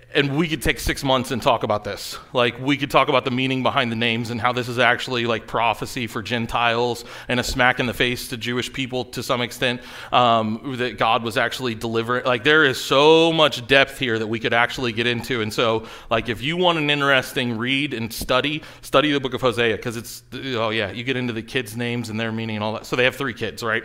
and 0.13 0.37
we 0.37 0.47
could 0.47 0.61
take 0.61 0.79
six 0.79 1.03
months 1.03 1.31
and 1.31 1.41
talk 1.41 1.63
about 1.63 1.83
this. 1.83 2.17
Like, 2.33 2.59
we 2.59 2.77
could 2.77 2.91
talk 2.91 3.07
about 3.07 3.25
the 3.25 3.31
meaning 3.31 3.63
behind 3.63 3.91
the 3.91 3.95
names 3.95 4.29
and 4.29 4.41
how 4.41 4.51
this 4.51 4.67
is 4.67 4.79
actually 4.79 5.25
like 5.25 5.47
prophecy 5.47 6.07
for 6.07 6.21
Gentiles 6.21 7.05
and 7.27 7.39
a 7.39 7.43
smack 7.43 7.79
in 7.79 7.85
the 7.85 7.93
face 7.93 8.27
to 8.29 8.37
Jewish 8.37 8.71
people 8.71 9.05
to 9.05 9.23
some 9.23 9.41
extent 9.41 9.81
um, 10.11 10.75
that 10.79 10.97
God 10.97 11.23
was 11.23 11.37
actually 11.37 11.75
delivering. 11.75 12.25
Like, 12.25 12.43
there 12.43 12.65
is 12.65 12.79
so 12.79 13.31
much 13.31 13.65
depth 13.67 13.99
here 13.99 14.19
that 14.19 14.27
we 14.27 14.39
could 14.39 14.53
actually 14.53 14.91
get 14.91 15.07
into. 15.07 15.41
And 15.41 15.53
so, 15.53 15.87
like, 16.09 16.29
if 16.29 16.41
you 16.41 16.57
want 16.57 16.77
an 16.77 16.89
interesting 16.89 17.57
read 17.57 17.93
and 17.93 18.11
study, 18.11 18.63
study 18.81 19.11
the 19.11 19.19
book 19.19 19.33
of 19.33 19.41
Hosea 19.41 19.77
because 19.77 19.97
it's, 19.97 20.23
oh, 20.33 20.69
yeah, 20.69 20.91
you 20.91 21.03
get 21.03 21.15
into 21.15 21.33
the 21.33 21.43
kids' 21.43 21.77
names 21.77 22.09
and 22.09 22.19
their 22.19 22.31
meaning 22.31 22.57
and 22.57 22.63
all 22.63 22.73
that. 22.73 22.85
So, 22.85 22.95
they 22.95 23.05
have 23.05 23.15
three 23.15 23.33
kids, 23.33 23.63
right? 23.63 23.83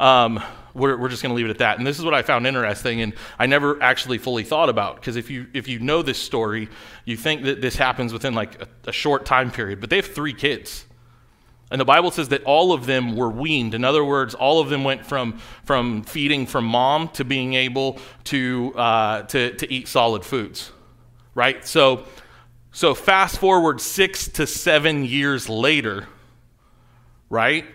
Um, 0.00 0.42
we're, 0.74 0.96
we're 0.96 1.08
just 1.08 1.22
going 1.22 1.30
to 1.30 1.36
leave 1.36 1.46
it 1.46 1.50
at 1.50 1.58
that. 1.58 1.78
And 1.78 1.86
this 1.86 1.98
is 1.98 2.04
what 2.04 2.14
I 2.14 2.22
found 2.22 2.46
interesting, 2.46 3.02
and 3.02 3.14
I 3.38 3.46
never 3.46 3.82
actually 3.82 4.18
fully 4.18 4.44
thought 4.44 4.68
about 4.68 4.96
because 4.96 5.16
if 5.16 5.30
you 5.30 5.46
if 5.52 5.67
you 5.68 5.78
know 5.78 6.02
this 6.02 6.20
story, 6.20 6.68
you 7.04 7.16
think 7.16 7.44
that 7.44 7.60
this 7.60 7.76
happens 7.76 8.12
within 8.12 8.34
like 8.34 8.60
a, 8.62 8.68
a 8.86 8.92
short 8.92 9.26
time 9.26 9.50
period, 9.50 9.80
but 9.80 9.90
they 9.90 9.96
have 9.96 10.06
three 10.06 10.34
kids. 10.34 10.84
And 11.70 11.80
the 11.80 11.84
Bible 11.84 12.10
says 12.10 12.28
that 12.30 12.42
all 12.44 12.72
of 12.72 12.86
them 12.86 13.14
were 13.14 13.28
weaned. 13.28 13.74
In 13.74 13.84
other 13.84 14.04
words, 14.04 14.34
all 14.34 14.60
of 14.60 14.70
them 14.70 14.84
went 14.84 15.04
from, 15.04 15.38
from 15.64 16.02
feeding 16.02 16.46
from 16.46 16.64
mom 16.64 17.08
to 17.10 17.24
being 17.24 17.54
able 17.54 17.98
to, 18.24 18.72
uh, 18.74 19.22
to, 19.24 19.54
to 19.54 19.72
eat 19.72 19.86
solid 19.86 20.24
foods, 20.24 20.72
right? 21.34 21.66
So, 21.66 22.06
so 22.72 22.94
fast 22.94 23.38
forward 23.38 23.80
six 23.80 24.28
to 24.28 24.46
seven 24.46 25.04
years 25.04 25.48
later, 25.48 26.08
right? 27.28 27.66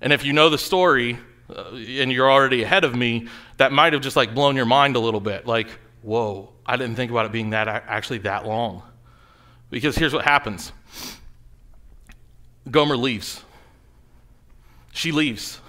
And 0.00 0.12
if 0.12 0.24
you 0.24 0.32
know 0.32 0.48
the 0.48 0.58
story 0.58 1.18
uh, 1.50 1.74
and 1.74 2.12
you're 2.12 2.30
already 2.30 2.62
ahead 2.62 2.84
of 2.84 2.94
me, 2.94 3.26
that 3.56 3.72
might 3.72 3.92
have 3.92 4.02
just 4.02 4.16
like 4.16 4.34
blown 4.34 4.54
your 4.54 4.66
mind 4.66 4.94
a 4.94 5.00
little 5.00 5.20
bit. 5.20 5.46
Like, 5.46 5.68
whoa, 6.02 6.50
I 6.66 6.76
didn't 6.76 6.96
think 6.96 7.10
about 7.10 7.26
it 7.26 7.32
being 7.32 7.50
that 7.50 7.68
actually 7.68 8.18
that 8.18 8.46
long. 8.46 8.82
Because 9.70 9.96
here's 9.96 10.12
what 10.12 10.24
happens 10.24 10.72
Gomer 12.70 12.96
leaves. 12.96 13.42
She 14.92 15.10
leaves. 15.10 15.60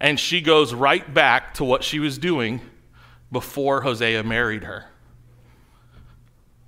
And 0.00 0.18
she 0.18 0.40
goes 0.40 0.74
right 0.74 1.12
back 1.14 1.54
to 1.54 1.64
what 1.64 1.84
she 1.84 1.98
was 1.98 2.18
doing 2.18 2.60
before 3.30 3.82
Hosea 3.82 4.22
married 4.22 4.64
her. 4.64 4.86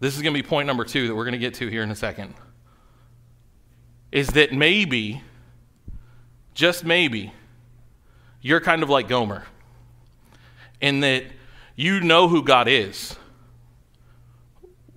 This 0.01 0.15
is 0.15 0.23
going 0.23 0.35
to 0.35 0.43
be 0.43 0.47
point 0.47 0.67
number 0.67 0.85
two 0.85 1.09
that 1.09 1.15
we're 1.15 1.25
going 1.25 1.33
to 1.33 1.39
get 1.39 1.55
to 1.55 1.69
here 1.69 1.83
in 1.83 1.91
a 1.91 1.97
second. 1.97 2.35
Is 4.13 4.29
that 4.29 4.53
maybe, 4.53 5.23
just 6.55 6.85
maybe, 6.85 7.33
you're 8.41 8.61
kind 8.61 8.83
of 8.83 8.91
like 8.91 9.09
Gomer 9.09 9.45
in 10.81 11.01
that 11.01 11.25
you 11.77 12.01
know 12.01 12.27
who 12.27 12.43
God 12.43 12.69
is, 12.69 13.15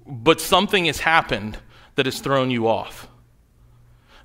but 0.08 0.42
something 0.42 0.86
has 0.86 1.00
happened 1.00 1.58
that 1.96 2.06
has 2.06 2.20
thrown 2.22 2.50
you 2.50 2.68
off. 2.68 3.08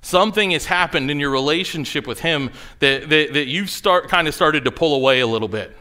Something 0.01 0.51
has 0.51 0.65
happened 0.65 1.11
in 1.11 1.19
your 1.19 1.31
relationship 1.31 2.07
with 2.07 2.19
Him 2.19 2.51
that, 2.79 3.09
that, 3.09 3.33
that 3.33 3.47
you've 3.47 3.69
start, 3.69 4.07
kind 4.07 4.27
of 4.27 4.33
started 4.33 4.63
to 4.65 4.71
pull 4.71 4.95
away 4.95 5.19
a 5.19 5.27
little 5.27 5.47
bit. 5.47 5.75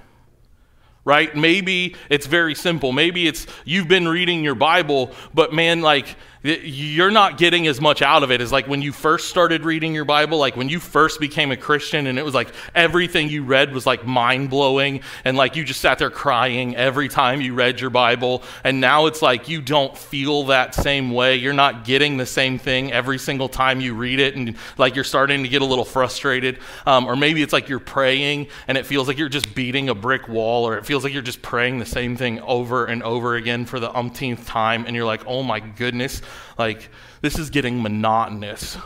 Right? 1.05 1.37
Maybe 1.37 1.95
it's 2.09 2.27
very 2.27 2.55
simple. 2.55 2.91
Maybe 2.91 3.29
it's 3.29 3.47
you've 3.67 3.89
been 3.89 4.09
reading 4.09 4.43
your 4.43 4.55
Bible, 4.55 5.13
but 5.35 5.53
man, 5.53 5.83
like 5.83 6.17
you're 6.45 7.11
not 7.11 7.39
getting 7.39 7.67
as 7.67 7.81
much 7.81 8.03
out 8.03 8.23
of 8.23 8.31
it 8.31 8.43
as 8.43 8.53
like 8.53 8.67
when 8.67 8.83
you 8.83 8.93
first 8.93 9.31
started 9.31 9.65
reading 9.65 9.95
your 9.95 10.05
Bible, 10.05 10.37
like 10.37 10.57
when 10.57 10.69
you 10.69 10.79
first 10.79 11.19
became 11.19 11.51
a 11.51 11.57
Christian 11.57 12.07
and 12.07 12.19
it 12.19 12.25
was 12.25 12.35
like 12.35 12.49
everything 12.75 13.31
you 13.31 13.43
read 13.43 13.73
was 13.73 13.87
like 13.87 14.05
mind 14.05 14.51
blowing 14.51 15.01
and 15.25 15.39
like 15.39 15.57
you 15.57 15.65
just 15.65 15.81
sat 15.81 15.99
there 15.99 16.11
crying 16.11 16.77
every 16.77 17.09
time 17.09 17.41
you 17.41 17.55
read 17.55 17.81
your 17.81 17.89
Bible. 17.89 18.43
And 18.63 18.79
now 18.79 19.07
it's 19.07 19.23
like 19.23 19.49
you 19.49 19.63
don't 19.63 19.97
feel 19.97 20.45
that 20.45 20.75
same 20.75 21.13
way. 21.13 21.37
You're 21.37 21.55
not 21.55 21.87
getting 21.87 22.19
the 22.19 22.27
same 22.27 22.59
thing 22.59 22.93
every 22.93 23.19
single 23.19 23.49
time 23.49 23.81
you 23.81 23.95
read 23.95 24.21
it 24.21 24.37
and 24.37 24.55
like 24.77 24.95
you're 24.95 25.05
starting 25.05 25.45
to 25.45 25.49
get 25.49 25.63
a 25.63 25.67
little 25.67 25.85
frustrated. 25.87 26.59
Um, 26.85 27.07
or 27.07 27.17
maybe 27.17 27.41
it's 27.41 27.55
like 27.55 27.71
you're 27.71 27.79
praying 27.79 28.49
and 28.69 28.77
it 28.77 28.85
feels 28.85 29.09
like 29.09 29.17
you're 29.17 29.31
just 29.31 29.55
beating 29.55 29.89
a 29.89 29.95
brick 29.95 30.29
wall 30.29 30.69
or 30.69 30.77
it 30.77 30.85
feels 30.85 31.05
like 31.05 31.15
you're 31.15 31.23
just 31.23 31.41
praying 31.41 31.79
the 31.79 31.87
same 31.87 32.19
thing 32.19 32.41
over 32.41 32.85
and 32.85 33.03
over 33.03 33.37
again 33.37 33.65
for 33.65 33.81
the 33.81 33.91
umpteenth 33.97 34.47
time 34.47 34.85
and 34.85 34.95
you're 34.95 35.07
like, 35.07 35.25
oh 35.27 35.43
my 35.43 35.59
goodness 35.59 36.21
like, 36.59 36.91
this 37.21 37.39
is 37.39 37.51
getting 37.51 37.83
monotonous. 37.83 38.77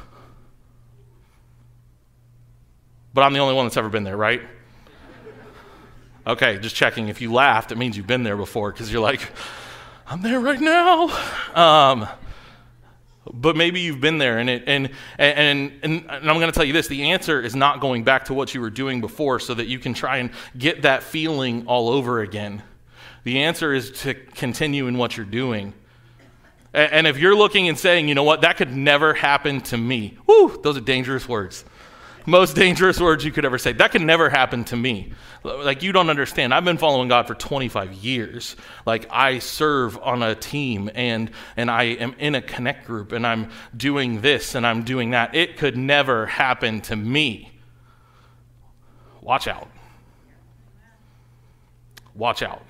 But 3.14 3.22
I'm 3.22 3.32
the 3.32 3.40
only 3.40 3.54
one 3.54 3.66
that's 3.66 3.76
ever 3.76 3.88
been 3.88 4.04
there, 4.04 4.16
right? 4.16 4.42
Okay, 6.26 6.58
just 6.58 6.76
checking. 6.76 7.08
If 7.08 7.20
you 7.20 7.32
laughed, 7.32 7.72
it 7.72 7.78
means 7.78 7.96
you've 7.96 8.06
been 8.06 8.22
there 8.22 8.36
before 8.36 8.70
because 8.70 8.92
you're 8.92 9.02
like, 9.02 9.20
I'm 10.06 10.22
there 10.22 10.40
right 10.40 10.60
now. 10.60 11.08
Um, 11.54 12.08
but 13.32 13.56
maybe 13.56 13.80
you've 13.80 14.00
been 14.00 14.18
there, 14.18 14.38
and, 14.38 14.48
it, 14.48 14.64
and, 14.66 14.90
and, 15.18 15.72
and, 15.82 16.04
and 16.08 16.10
I'm 16.10 16.38
going 16.38 16.46
to 16.46 16.52
tell 16.52 16.64
you 16.64 16.72
this 16.72 16.88
the 16.88 17.10
answer 17.10 17.40
is 17.40 17.54
not 17.54 17.80
going 17.80 18.04
back 18.04 18.26
to 18.26 18.34
what 18.34 18.54
you 18.54 18.60
were 18.60 18.70
doing 18.70 19.00
before 19.00 19.38
so 19.38 19.54
that 19.54 19.66
you 19.66 19.78
can 19.78 19.94
try 19.94 20.18
and 20.18 20.30
get 20.56 20.82
that 20.82 21.02
feeling 21.02 21.66
all 21.66 21.88
over 21.88 22.20
again. 22.20 22.62
The 23.24 23.40
answer 23.40 23.74
is 23.74 23.90
to 24.02 24.14
continue 24.14 24.86
in 24.86 24.96
what 24.96 25.16
you're 25.16 25.26
doing. 25.26 25.74
And 26.74 27.06
if 27.06 27.18
you're 27.18 27.34
looking 27.34 27.68
and 27.68 27.78
saying, 27.78 28.08
you 28.08 28.14
know 28.14 28.24
what, 28.24 28.42
that 28.42 28.56
could 28.56 28.76
never 28.76 29.14
happen 29.14 29.60
to 29.62 29.76
me, 29.76 30.18
whoo, 30.26 30.60
those 30.62 30.76
are 30.76 30.82
dangerous 30.82 31.28
words. 31.28 31.64
Most 32.26 32.56
dangerous 32.56 33.00
words 33.00 33.24
you 33.24 33.32
could 33.32 33.46
ever 33.46 33.56
say. 33.56 33.72
That 33.72 33.90
could 33.90 34.02
never 34.02 34.28
happen 34.28 34.64
to 34.64 34.76
me. 34.76 35.12
Like, 35.42 35.82
you 35.82 35.92
don't 35.92 36.10
understand. 36.10 36.52
I've 36.52 36.64
been 36.64 36.76
following 36.76 37.08
God 37.08 37.26
for 37.26 37.34
25 37.34 37.94
years. 37.94 38.54
Like, 38.84 39.06
I 39.10 39.38
serve 39.38 39.96
on 39.96 40.22
a 40.22 40.34
team 40.34 40.90
and, 40.94 41.30
and 41.56 41.70
I 41.70 41.84
am 41.84 42.14
in 42.18 42.34
a 42.34 42.42
connect 42.42 42.86
group 42.86 43.12
and 43.12 43.26
I'm 43.26 43.50
doing 43.74 44.20
this 44.20 44.54
and 44.54 44.66
I'm 44.66 44.82
doing 44.82 45.12
that. 45.12 45.34
It 45.34 45.56
could 45.56 45.78
never 45.78 46.26
happen 46.26 46.82
to 46.82 46.96
me. 46.96 47.50
Watch 49.22 49.48
out. 49.48 49.70
Watch 52.14 52.42
out 52.42 52.62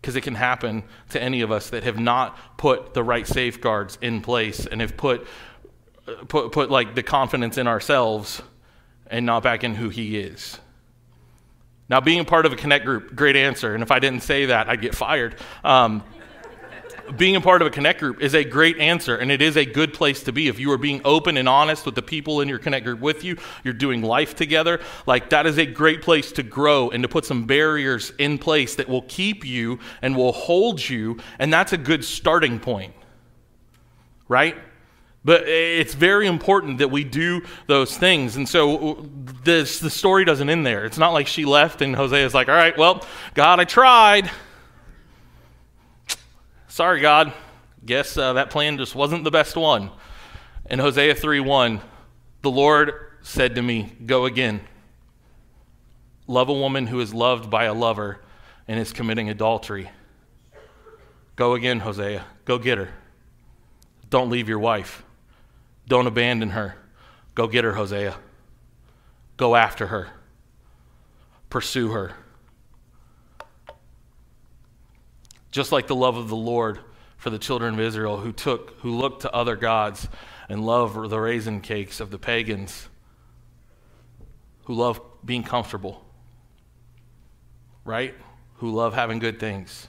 because 0.00 0.16
it 0.16 0.22
can 0.22 0.34
happen 0.34 0.82
to 1.10 1.22
any 1.22 1.42
of 1.42 1.52
us 1.52 1.70
that 1.70 1.84
have 1.84 1.98
not 1.98 2.38
put 2.56 2.94
the 2.94 3.02
right 3.02 3.26
safeguards 3.26 3.98
in 4.00 4.22
place 4.22 4.66
and 4.66 4.80
have 4.80 4.96
put, 4.96 5.26
put, 6.28 6.52
put 6.52 6.70
like 6.70 6.94
the 6.94 7.02
confidence 7.02 7.58
in 7.58 7.66
ourselves 7.66 8.42
and 9.08 9.26
not 9.26 9.42
back 9.42 9.62
in 9.62 9.74
who 9.74 9.88
he 9.88 10.18
is. 10.18 10.58
Now, 11.88 12.00
being 12.00 12.20
a 12.20 12.24
part 12.24 12.46
of 12.46 12.52
a 12.52 12.56
connect 12.56 12.84
group, 12.84 13.16
great 13.16 13.34
answer. 13.34 13.74
And 13.74 13.82
if 13.82 13.90
I 13.90 13.98
didn't 13.98 14.22
say 14.22 14.46
that, 14.46 14.68
I'd 14.68 14.80
get 14.80 14.94
fired. 14.94 15.34
Um, 15.64 16.04
being 17.16 17.36
a 17.36 17.40
part 17.40 17.62
of 17.62 17.68
a 17.68 17.70
connect 17.70 18.00
group 18.00 18.20
is 18.20 18.34
a 18.34 18.44
great 18.44 18.78
answer 18.78 19.16
and 19.16 19.30
it 19.30 19.42
is 19.42 19.56
a 19.56 19.64
good 19.64 19.92
place 19.92 20.22
to 20.22 20.32
be 20.32 20.48
if 20.48 20.58
you 20.58 20.70
are 20.72 20.78
being 20.78 21.00
open 21.04 21.36
and 21.36 21.48
honest 21.48 21.86
with 21.86 21.94
the 21.94 22.02
people 22.02 22.40
in 22.40 22.48
your 22.48 22.58
connect 22.58 22.84
group 22.84 23.00
with 23.00 23.24
you 23.24 23.36
you're 23.64 23.74
doing 23.74 24.02
life 24.02 24.34
together 24.34 24.80
like 25.06 25.30
that 25.30 25.46
is 25.46 25.58
a 25.58 25.66
great 25.66 26.02
place 26.02 26.32
to 26.32 26.42
grow 26.42 26.90
and 26.90 27.02
to 27.02 27.08
put 27.08 27.24
some 27.24 27.44
barriers 27.46 28.12
in 28.18 28.38
place 28.38 28.74
that 28.74 28.88
will 28.88 29.02
keep 29.02 29.44
you 29.44 29.78
and 30.02 30.16
will 30.16 30.32
hold 30.32 30.86
you 30.86 31.18
and 31.38 31.52
that's 31.52 31.72
a 31.72 31.78
good 31.78 32.04
starting 32.04 32.58
point 32.58 32.94
right 34.28 34.56
but 35.22 35.46
it's 35.46 35.92
very 35.92 36.26
important 36.26 36.78
that 36.78 36.88
we 36.88 37.04
do 37.04 37.42
those 37.66 37.94
things. 37.96 38.36
And 38.36 38.48
so 38.48 39.06
this, 39.44 39.78
the 39.78 39.90
story 39.90 40.24
doesn't 40.24 40.48
end 40.48 40.64
there. 40.64 40.86
It's 40.86 40.96
not 40.96 41.12
like 41.12 41.26
she 41.26 41.44
left 41.44 41.82
and 41.82 41.94
Hosea 41.94 42.24
is 42.24 42.32
like, 42.32 42.48
all 42.48 42.54
right, 42.54 42.76
well, 42.78 43.04
God, 43.34 43.60
I 43.60 43.64
tried. 43.64 44.30
Sorry, 46.80 47.02
God. 47.02 47.34
Guess 47.84 48.16
uh, 48.16 48.32
that 48.32 48.48
plan 48.48 48.78
just 48.78 48.94
wasn't 48.94 49.22
the 49.22 49.30
best 49.30 49.54
one. 49.54 49.90
In 50.70 50.78
Hosea 50.78 51.14
3 51.14 51.38
1, 51.38 51.78
the 52.40 52.50
Lord 52.50 52.94
said 53.20 53.56
to 53.56 53.60
me, 53.60 53.92
Go 54.06 54.24
again. 54.24 54.62
Love 56.26 56.48
a 56.48 56.54
woman 56.54 56.86
who 56.86 56.98
is 57.00 57.12
loved 57.12 57.50
by 57.50 57.64
a 57.64 57.74
lover 57.74 58.22
and 58.66 58.80
is 58.80 58.94
committing 58.94 59.28
adultery. 59.28 59.90
Go 61.36 61.52
again, 61.52 61.80
Hosea. 61.80 62.24
Go 62.46 62.56
get 62.56 62.78
her. 62.78 62.88
Don't 64.08 64.30
leave 64.30 64.48
your 64.48 64.58
wife. 64.58 65.02
Don't 65.86 66.06
abandon 66.06 66.48
her. 66.48 66.76
Go 67.34 67.46
get 67.46 67.62
her, 67.62 67.74
Hosea. 67.74 68.16
Go 69.36 69.54
after 69.54 69.88
her. 69.88 70.08
Pursue 71.50 71.90
her. 71.90 72.14
Just 75.50 75.72
like 75.72 75.86
the 75.86 75.94
love 75.94 76.16
of 76.16 76.28
the 76.28 76.36
Lord 76.36 76.80
for 77.16 77.30
the 77.30 77.38
children 77.38 77.74
of 77.74 77.80
Israel 77.80 78.18
who 78.18 78.32
took 78.32 78.78
who 78.80 78.96
looked 78.96 79.22
to 79.22 79.32
other 79.32 79.56
gods 79.56 80.08
and 80.48 80.64
loved 80.64 81.10
the 81.10 81.20
raisin 81.20 81.60
cakes 81.60 82.00
of 82.00 82.10
the 82.10 82.18
pagans 82.18 82.88
who 84.64 84.74
love 84.74 85.00
being 85.24 85.42
comfortable 85.42 86.04
right? 87.84 88.14
Who 88.56 88.70
love 88.70 88.94
having 88.94 89.18
good 89.18 89.40
things. 89.40 89.88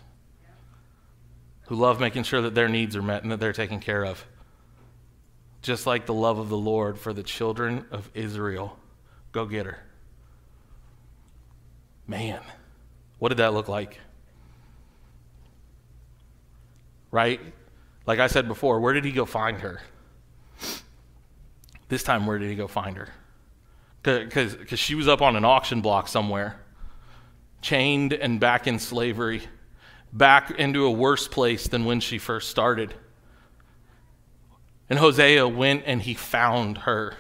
Who 1.68 1.76
love 1.76 2.00
making 2.00 2.24
sure 2.24 2.42
that 2.42 2.56
their 2.56 2.68
needs 2.68 2.96
are 2.96 3.02
met 3.02 3.24
and 3.24 3.32
that 3.32 3.40
they're 3.40 3.54
taken 3.54 3.80
care 3.80 4.06
of. 4.06 4.26
Just 5.62 5.86
like 5.86 6.06
the 6.06 6.14
love 6.14 6.40
of 6.40 6.50
the 6.50 6.58
Lord 6.58 6.98
for 6.98 7.14
the 7.14 7.22
children 7.22 7.86
of 7.92 8.10
Israel. 8.14 8.78
Go 9.32 9.46
get 9.46 9.66
her. 9.66 9.80
Man 12.08 12.42
what 13.20 13.30
did 13.30 13.38
that 13.38 13.54
look 13.54 13.68
like 13.68 14.00
right? 17.12 17.40
Like 18.08 18.20
I 18.20 18.28
said 18.28 18.48
before, 18.48 18.80
where 18.80 18.94
did 18.94 19.06
he 19.06 19.12
go 19.12 19.26
find 19.26 19.60
her? 19.60 19.82
This 21.90 22.04
time, 22.04 22.26
where 22.26 22.40
did 22.40 22.50
he 22.50 22.56
go 22.56 22.68
find 22.68 22.98
her? 22.98 23.10
Because 24.02 24.58
she 24.80 24.96
was 24.96 25.08
up 25.08 25.22
on 25.22 25.36
an 25.36 25.46
auction 25.46 25.82
block 25.82 26.08
somewhere, 26.08 26.60
chained 27.62 28.14
and 28.14 28.40
back 28.40 28.66
in 28.66 28.80
slavery, 28.80 29.44
back 30.12 30.52
into 30.52 30.86
a 30.86 30.92
worse 30.92 31.28
place 31.28 31.68
than 31.68 31.86
when 31.86 32.00
she 32.00 32.18
first 32.18 32.50
started. 32.50 32.96
And 34.90 34.98
Hosea 34.98 35.48
went 35.48 35.84
and 35.86 36.02
he 36.02 36.14
found 36.14 36.80
her. 36.80 37.16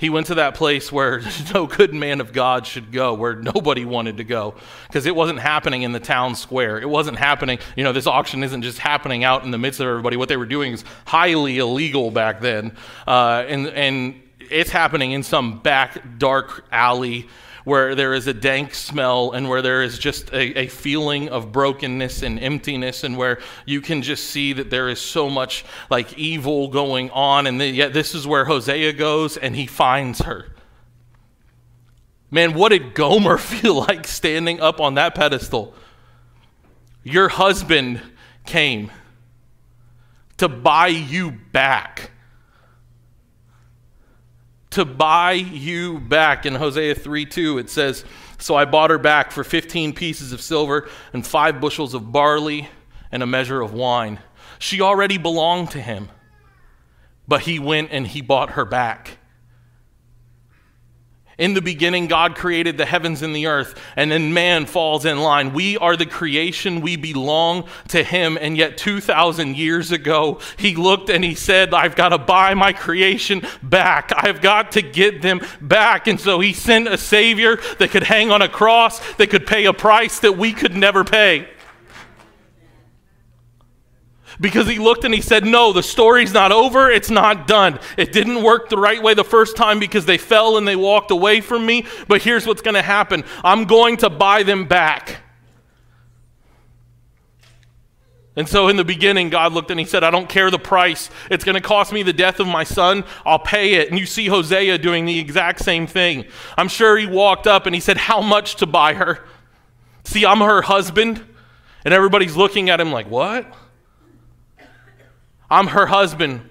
He 0.00 0.08
went 0.08 0.28
to 0.28 0.36
that 0.36 0.54
place 0.54 0.90
where 0.90 1.20
no 1.54 1.66
good 1.66 1.92
man 1.92 2.22
of 2.22 2.32
God 2.32 2.66
should 2.66 2.90
go, 2.90 3.12
where 3.12 3.34
nobody 3.36 3.84
wanted 3.84 4.16
to 4.16 4.24
go, 4.24 4.54
because 4.86 5.04
it 5.04 5.14
wasn't 5.14 5.40
happening 5.40 5.82
in 5.82 5.92
the 5.92 6.00
town 6.00 6.34
square. 6.34 6.80
It 6.80 6.88
wasn't 6.88 7.18
happening, 7.18 7.58
you 7.76 7.84
know, 7.84 7.92
this 7.92 8.06
auction 8.06 8.42
isn't 8.42 8.62
just 8.62 8.78
happening 8.78 9.24
out 9.24 9.44
in 9.44 9.50
the 9.50 9.58
midst 9.58 9.78
of 9.78 9.86
everybody. 9.86 10.16
What 10.16 10.30
they 10.30 10.38
were 10.38 10.46
doing 10.46 10.72
is 10.72 10.84
highly 11.04 11.58
illegal 11.58 12.10
back 12.10 12.40
then. 12.40 12.74
Uh, 13.06 13.44
and, 13.46 13.66
and 13.68 14.22
it's 14.38 14.70
happening 14.70 15.12
in 15.12 15.22
some 15.22 15.58
back 15.58 16.18
dark 16.18 16.64
alley 16.72 17.28
where 17.64 17.94
there 17.94 18.14
is 18.14 18.26
a 18.26 18.34
dank 18.34 18.74
smell 18.74 19.32
and 19.32 19.48
where 19.48 19.62
there 19.62 19.82
is 19.82 19.98
just 19.98 20.32
a, 20.32 20.58
a, 20.58 20.66
feeling 20.66 21.28
of 21.28 21.52
brokenness 21.52 22.22
and 22.22 22.38
emptiness 22.40 23.04
and 23.04 23.16
where 23.16 23.40
you 23.66 23.80
can 23.80 24.02
just 24.02 24.24
see 24.26 24.52
that 24.52 24.70
there 24.70 24.88
is 24.88 25.00
so 25.00 25.28
much 25.28 25.64
like 25.90 26.16
evil 26.18 26.68
going 26.68 27.10
on 27.10 27.46
and 27.46 27.60
yet 27.60 27.92
this 27.92 28.14
is 28.14 28.26
where 28.26 28.44
hosea 28.44 28.92
goes 28.92 29.36
and 29.36 29.54
he 29.56 29.66
finds 29.66 30.20
her. 30.20 30.46
Man 32.30 32.54
what 32.54 32.70
did 32.70 32.94
gomer 32.94 33.38
feel 33.38 33.74
like 33.74 34.06
standing 34.06 34.60
up 34.60 34.80
on 34.80 34.94
that 34.94 35.14
pedestal? 35.14 35.74
Your 37.02 37.28
husband 37.28 38.00
came 38.44 38.90
to 40.36 40.48
buy 40.48 40.88
you 40.88 41.30
back 41.30 42.10
to 44.70 44.84
buy 44.84 45.32
you 45.32 45.98
back. 45.98 46.46
In 46.46 46.54
Hosea 46.54 46.94
3 46.94 47.26
2, 47.26 47.58
it 47.58 47.70
says, 47.70 48.04
So 48.38 48.54
I 48.54 48.64
bought 48.64 48.90
her 48.90 48.98
back 48.98 49.32
for 49.32 49.44
15 49.44 49.92
pieces 49.92 50.32
of 50.32 50.40
silver 50.40 50.88
and 51.12 51.26
five 51.26 51.60
bushels 51.60 51.94
of 51.94 52.12
barley 52.12 52.68
and 53.12 53.22
a 53.22 53.26
measure 53.26 53.60
of 53.60 53.72
wine. 53.72 54.20
She 54.58 54.80
already 54.80 55.18
belonged 55.18 55.70
to 55.72 55.80
him, 55.80 56.08
but 57.26 57.42
he 57.42 57.58
went 57.58 57.90
and 57.92 58.06
he 58.06 58.20
bought 58.20 58.50
her 58.50 58.64
back. 58.64 59.18
In 61.40 61.54
the 61.54 61.62
beginning, 61.62 62.06
God 62.06 62.36
created 62.36 62.76
the 62.76 62.84
heavens 62.84 63.22
and 63.22 63.34
the 63.34 63.46
earth, 63.46 63.74
and 63.96 64.12
then 64.12 64.34
man 64.34 64.66
falls 64.66 65.06
in 65.06 65.20
line. 65.20 65.54
We 65.54 65.78
are 65.78 65.96
the 65.96 66.04
creation, 66.04 66.82
we 66.82 66.96
belong 66.96 67.66
to 67.88 68.04
Him. 68.04 68.36
And 68.38 68.58
yet, 68.58 68.76
2,000 68.76 69.56
years 69.56 69.90
ago, 69.90 70.38
He 70.58 70.76
looked 70.76 71.08
and 71.08 71.24
He 71.24 71.34
said, 71.34 71.72
I've 71.72 71.96
got 71.96 72.10
to 72.10 72.18
buy 72.18 72.52
my 72.52 72.74
creation 72.74 73.42
back. 73.62 74.12
I've 74.14 74.42
got 74.42 74.72
to 74.72 74.82
get 74.82 75.22
them 75.22 75.40
back. 75.62 76.06
And 76.06 76.20
so 76.20 76.40
He 76.40 76.52
sent 76.52 76.88
a 76.88 76.98
Savior 76.98 77.56
that 77.78 77.90
could 77.90 78.02
hang 78.02 78.30
on 78.30 78.42
a 78.42 78.48
cross, 78.48 79.00
that 79.14 79.30
could 79.30 79.46
pay 79.46 79.64
a 79.64 79.72
price 79.72 80.20
that 80.20 80.36
we 80.36 80.52
could 80.52 80.76
never 80.76 81.04
pay 81.04 81.48
because 84.40 84.66
he 84.66 84.78
looked 84.78 85.04
and 85.04 85.14
he 85.14 85.20
said, 85.20 85.44
No, 85.44 85.72
the 85.72 85.82
story's 85.82 86.32
not 86.32 86.50
over. 86.50 86.90
It's 86.90 87.10
not 87.10 87.46
done. 87.46 87.78
It 87.96 88.12
didn't 88.12 88.42
work 88.42 88.68
the 88.68 88.78
right 88.78 89.02
way 89.02 89.14
the 89.14 89.24
first 89.24 89.56
time 89.56 89.78
because 89.78 90.06
they 90.06 90.18
fell 90.18 90.56
and 90.56 90.66
they 90.66 90.76
walked 90.76 91.10
away 91.10 91.40
from 91.40 91.66
me. 91.66 91.86
But 92.08 92.22
here's 92.22 92.46
what's 92.46 92.62
going 92.62 92.74
to 92.74 92.82
happen 92.82 93.24
I'm 93.44 93.64
going 93.64 93.98
to 93.98 94.10
buy 94.10 94.42
them 94.42 94.66
back. 94.66 95.18
And 98.36 98.48
so 98.48 98.68
in 98.68 98.76
the 98.76 98.84
beginning, 98.84 99.28
God 99.28 99.52
looked 99.52 99.70
and 99.70 99.78
he 99.78 99.84
said, 99.84 100.04
I 100.04 100.10
don't 100.10 100.28
care 100.28 100.50
the 100.50 100.58
price. 100.58 101.10
It's 101.30 101.44
going 101.44 101.56
to 101.56 101.60
cost 101.60 101.92
me 101.92 102.02
the 102.02 102.12
death 102.12 102.40
of 102.40 102.46
my 102.46 102.64
son. 102.64 103.04
I'll 103.26 103.40
pay 103.40 103.74
it. 103.74 103.90
And 103.90 103.98
you 103.98 104.06
see 104.06 104.28
Hosea 104.28 104.78
doing 104.78 105.04
the 105.04 105.18
exact 105.18 105.60
same 105.60 105.86
thing. 105.86 106.24
I'm 106.56 106.68
sure 106.68 106.96
he 106.96 107.06
walked 107.06 107.46
up 107.46 107.66
and 107.66 107.74
he 107.74 107.80
said, 107.80 107.98
How 107.98 108.22
much 108.22 108.56
to 108.56 108.66
buy 108.66 108.94
her? 108.94 109.26
See, 110.04 110.24
I'm 110.24 110.38
her 110.38 110.62
husband. 110.62 111.26
And 111.84 111.92
everybody's 111.92 112.36
looking 112.36 112.70
at 112.70 112.80
him 112.80 112.92
like, 112.92 113.10
What? 113.10 113.52
I'm 115.50 115.68
her 115.68 115.86
husband. 115.86 116.48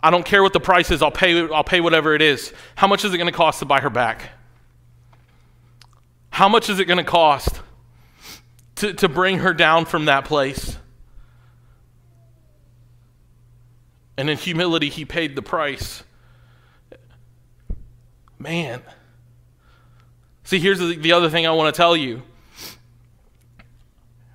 I 0.00 0.10
don't 0.10 0.24
care 0.24 0.42
what 0.42 0.52
the 0.52 0.60
price 0.60 0.90
is. 0.90 1.02
I'll 1.02 1.10
pay, 1.10 1.48
I'll 1.48 1.64
pay 1.64 1.80
whatever 1.80 2.14
it 2.14 2.22
is. 2.22 2.52
How 2.76 2.86
much 2.86 3.04
is 3.04 3.12
it 3.12 3.18
going 3.18 3.30
to 3.30 3.36
cost 3.36 3.58
to 3.58 3.64
buy 3.64 3.80
her 3.80 3.90
back? 3.90 4.30
How 6.30 6.48
much 6.48 6.68
is 6.68 6.78
it 6.78 6.84
going 6.84 6.98
to 6.98 7.04
cost 7.04 7.60
to, 8.76 8.92
to 8.94 9.08
bring 9.08 9.38
her 9.38 9.52
down 9.52 9.84
from 9.84 10.04
that 10.04 10.26
place? 10.26 10.76
And 14.16 14.30
in 14.30 14.36
humility, 14.36 14.88
he 14.88 15.04
paid 15.04 15.34
the 15.34 15.42
price. 15.42 16.04
Man. 18.38 18.82
See, 20.44 20.60
here's 20.60 20.78
the, 20.78 20.96
the 20.96 21.12
other 21.12 21.28
thing 21.28 21.46
I 21.46 21.50
want 21.50 21.74
to 21.74 21.76
tell 21.76 21.96
you 21.96 22.22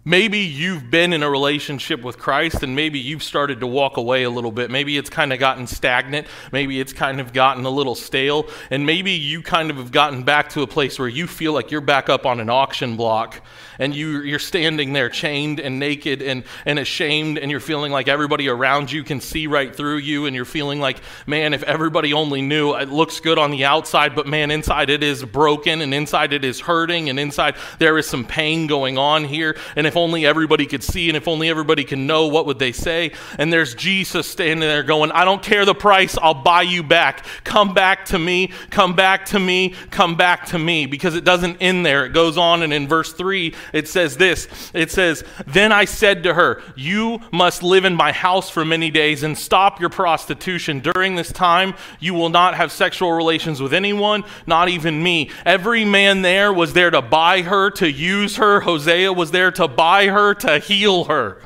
Maybe 0.03 0.39
you've 0.39 0.89
been 0.89 1.13
in 1.13 1.22
a 1.22 1.29
relationship 1.29 2.01
with 2.01 2.17
Christ 2.17 2.63
and 2.63 2.75
maybe 2.75 2.98
you've 2.98 3.22
started 3.22 3.60
to 3.60 3.67
walk 3.67 3.98
away 3.98 4.24
a 4.24 4.31
little 4.31 4.51
bit. 4.51 4.72
Maybe 4.72 4.98
it's 4.98 5.12
kind 5.12 5.31
of 5.31 5.38
gotten 5.38 5.67
stagnant. 5.67 6.25
Maybe 6.51 6.79
it's 6.79 6.91
kind 6.91 7.20
of 7.20 7.34
gotten 7.34 7.65
a 7.65 7.70
little 7.70 7.93
stale. 7.93 8.48
And 8.72 8.84
maybe 8.84 9.12
you 9.12 9.43
kind 9.43 9.70
of 9.70 9.77
have 9.77 9.91
gotten 9.91 10.24
back 10.24 10.50
to 10.50 10.64
a 10.64 10.68
place 10.68 10.98
where 10.98 11.07
you 11.07 11.27
feel 11.27 11.53
like 11.53 11.70
you're 11.70 11.81
back 11.81 12.09
up 12.09 12.25
on 12.25 12.40
an 12.40 12.50
auction 12.50 12.98
block 12.98 13.46
and 13.77 13.94
you, 13.94 14.22
you're 14.22 14.40
standing 14.40 14.92
there 14.94 15.07
chained 15.07 15.59
and 15.59 15.77
naked 15.77 16.24
and, 16.24 16.46
and 16.66 16.79
ashamed 16.79 17.37
and 17.37 17.51
you're 17.51 17.59
feeling 17.59 17.92
like 17.92 18.07
everybody 18.07 18.50
around 18.50 18.92
you 18.92 19.03
can 19.03 19.22
see 19.22 19.46
right 19.46 19.75
through 19.75 19.98
you 19.98 20.25
and 20.25 20.35
you're 20.35 20.46
feeling 20.46 20.79
like, 20.79 21.00
man, 21.27 21.53
if 21.53 21.61
everybody 21.64 22.11
only 22.11 22.42
knew, 22.42 22.74
it 22.74 22.90
looks 22.90 23.20
good 23.20 23.37
on 23.37 23.51
the 23.51 23.66
outside, 23.66 24.16
but 24.16 24.25
man, 24.25 24.50
inside 24.50 24.90
it 24.90 25.03
is 25.03 25.24
broken 25.24 25.81
and 25.81 25.94
inside 25.94 26.33
it 26.33 26.44
is 26.44 26.59
hurting 26.59 27.07
and 27.11 27.20
inside 27.20 27.55
there 27.77 28.00
is 28.00 28.07
some 28.07 28.25
pain 28.25 28.66
going 28.66 28.98
on 28.98 29.25
here. 29.25 29.55
And 29.75 29.91
if 29.92 29.98
only 29.98 30.25
everybody 30.25 30.66
could 30.66 30.84
see 30.84 31.10
and 31.10 31.18
if 31.18 31.27
only 31.27 31.50
everybody 31.50 31.84
can 31.84 32.08
know, 32.08 32.27
what 32.27 32.46
would 32.46 32.60
they 32.60 32.72
say? 32.72 33.12
And 33.38 33.51
there's 33.51 33.75
Jesus 33.75 34.25
standing 34.25 34.62
there 34.62 34.84
going, 34.84 35.12
I 35.12 35.25
don't 35.25 35.44
care 35.44 35.66
the 35.66 35.75
price, 35.75 36.18
I'll 36.22 36.34
buy 36.34 36.62
you 36.62 36.82
back. 36.82 37.25
Come 37.44 37.74
back 37.74 38.06
to 38.06 38.18
me, 38.18 38.54
come 38.70 38.96
back 38.96 39.25
to 39.27 39.40
me, 39.40 39.75
come 39.90 40.16
back 40.16 40.46
to 40.48 40.58
me. 40.58 40.86
Because 40.86 41.14
it 41.16 41.25
doesn't 41.25 41.58
end 41.58 41.86
there. 41.86 42.06
It 42.06 42.14
goes 42.14 42.38
on, 42.38 42.64
and 42.64 42.72
in 42.72 42.88
verse 42.88 43.12
3, 43.12 43.54
it 43.74 43.90
says 43.90 44.16
this 44.16 44.72
It 44.74 44.92
says, 44.92 45.25
Then 45.46 45.74
I 45.74 45.84
said 45.84 46.24
to 46.24 46.36
her, 46.36 46.62
You 46.77 47.20
must 47.34 47.62
live 47.62 47.84
in 47.84 47.94
my 47.94 48.14
house 48.14 48.50
for 48.50 48.64
many 48.64 48.92
days 48.92 49.24
and 49.24 49.38
stop 49.38 49.82
your 49.82 49.90
prostitution. 49.90 50.80
During 50.80 51.16
this 51.16 51.34
time, 51.34 51.74
you 52.00 52.14
will 52.14 52.30
not 52.30 52.56
have 52.56 52.72
sexual 52.72 53.12
relations 53.12 53.62
with 53.62 53.74
anyone, 53.74 54.24
not 54.48 54.70
even 54.70 55.04
me. 55.04 55.32
Every 55.46 55.84
man 55.84 56.22
there 56.22 56.54
was 56.54 56.72
there 56.72 56.92
to 56.92 57.01
buy 57.01 57.42
her, 57.42 57.70
to 57.72 57.92
use 57.92 58.38
her. 58.38 58.62
Hosea 58.62 59.12
was 59.12 59.32
there 59.32 59.51
to 59.51 59.68
buy 59.68 59.80
buy 59.81 60.05
her, 60.05 60.35
to 60.35 60.59
heal 60.59 61.05
her. 61.05 61.41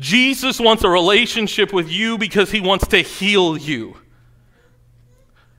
Jesus 0.00 0.58
wants 0.58 0.82
a 0.82 0.88
relationship 0.88 1.72
with 1.72 1.88
you 1.88 2.18
because 2.18 2.50
he 2.50 2.60
wants 2.60 2.88
to 2.88 3.02
heal 3.02 3.56
you. 3.56 3.96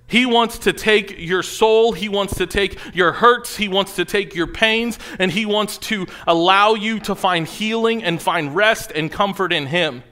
He 0.06 0.26
wants 0.26 0.58
to 0.60 0.74
take 0.74 1.16
your 1.18 1.42
soul, 1.42 1.94
he 1.94 2.10
wants 2.10 2.36
to 2.40 2.46
take 2.46 2.78
your 2.94 3.14
hurts, 3.14 3.56
he 3.56 3.70
wants 3.70 3.96
to 3.96 4.04
take 4.04 4.36
your 4.36 4.48
pains, 4.48 5.00
and 5.18 5.32
he 5.32 5.46
wants 5.46 5.78
to 5.78 6.08
allow 6.28 6.74
you 6.74 7.00
to 7.00 7.16
find 7.16 7.48
healing 7.48 8.04
and 8.04 8.22
find 8.22 8.54
rest 8.54 8.92
and 8.94 9.10
comfort 9.10 9.54
in 9.54 9.68
him. 9.68 10.04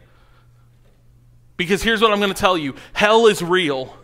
Because 1.58 1.84
here's 1.84 2.02
what 2.02 2.13
I'm 2.13 2.21
going 2.21 2.34
to 2.34 2.39
tell 2.39 2.58
you 2.58 2.74
hell 2.93 3.28
is 3.28 3.41
real. 3.41 3.97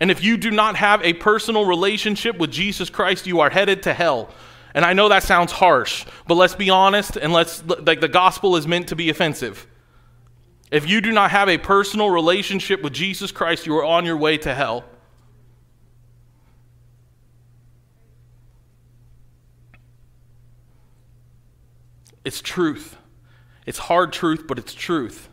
And 0.00 0.10
if 0.10 0.22
you 0.22 0.36
do 0.36 0.50
not 0.50 0.76
have 0.76 1.02
a 1.02 1.14
personal 1.14 1.64
relationship 1.64 2.36
with 2.36 2.50
Jesus 2.50 2.90
Christ, 2.90 3.26
you 3.26 3.40
are 3.40 3.48
headed 3.48 3.84
to 3.84 3.94
hell. 3.94 4.28
And 4.74 4.84
I 4.84 4.92
know 4.92 5.08
that 5.08 5.22
sounds 5.22 5.52
harsh, 5.52 6.04
but 6.26 6.34
let's 6.34 6.56
be 6.56 6.68
honest 6.68 7.16
and 7.16 7.32
let's 7.32 7.64
like 7.64 8.00
the 8.00 8.08
gospel 8.08 8.56
is 8.56 8.66
meant 8.66 8.88
to 8.88 8.96
be 8.96 9.08
offensive. 9.08 9.68
If 10.70 10.88
you 10.88 11.00
do 11.00 11.12
not 11.12 11.30
have 11.30 11.48
a 11.48 11.58
personal 11.58 12.10
relationship 12.10 12.82
with 12.82 12.92
Jesus 12.92 13.30
Christ, 13.30 13.66
you 13.66 13.76
are 13.76 13.84
on 13.84 14.04
your 14.04 14.16
way 14.16 14.36
to 14.38 14.52
hell. 14.52 14.84
It's 22.24 22.40
truth. 22.40 22.96
It's 23.66 23.78
hard 23.78 24.12
truth, 24.12 24.46
but 24.48 24.58
it's 24.58 24.74
truth. 24.74 25.28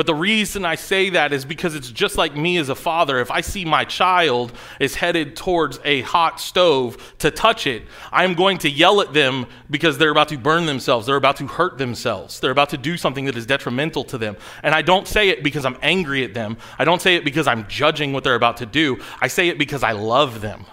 But 0.00 0.06
the 0.06 0.14
reason 0.14 0.64
I 0.64 0.76
say 0.76 1.10
that 1.10 1.30
is 1.30 1.44
because 1.44 1.74
it's 1.74 1.90
just 1.90 2.16
like 2.16 2.34
me 2.34 2.56
as 2.56 2.70
a 2.70 2.74
father. 2.74 3.18
If 3.18 3.30
I 3.30 3.42
see 3.42 3.66
my 3.66 3.84
child 3.84 4.50
is 4.80 4.94
headed 4.94 5.36
towards 5.36 5.78
a 5.84 6.00
hot 6.00 6.40
stove 6.40 6.96
to 7.18 7.30
touch 7.30 7.66
it, 7.66 7.82
I'm 8.10 8.32
going 8.32 8.56
to 8.60 8.70
yell 8.70 9.02
at 9.02 9.12
them 9.12 9.44
because 9.68 9.98
they're 9.98 10.10
about 10.10 10.28
to 10.28 10.38
burn 10.38 10.64
themselves. 10.64 11.04
They're 11.04 11.16
about 11.16 11.36
to 11.36 11.46
hurt 11.46 11.76
themselves. 11.76 12.40
They're 12.40 12.50
about 12.50 12.70
to 12.70 12.78
do 12.78 12.96
something 12.96 13.26
that 13.26 13.36
is 13.36 13.44
detrimental 13.44 14.04
to 14.04 14.16
them. 14.16 14.38
And 14.62 14.74
I 14.74 14.80
don't 14.80 15.06
say 15.06 15.28
it 15.28 15.42
because 15.42 15.66
I'm 15.66 15.76
angry 15.82 16.24
at 16.24 16.32
them. 16.32 16.56
I 16.78 16.86
don't 16.86 17.02
say 17.02 17.16
it 17.16 17.22
because 17.22 17.46
I'm 17.46 17.68
judging 17.68 18.14
what 18.14 18.24
they're 18.24 18.34
about 18.36 18.56
to 18.56 18.64
do. 18.64 19.02
I 19.20 19.28
say 19.28 19.48
it 19.48 19.58
because 19.58 19.82
I 19.82 19.92
love 19.92 20.40
them. 20.40 20.64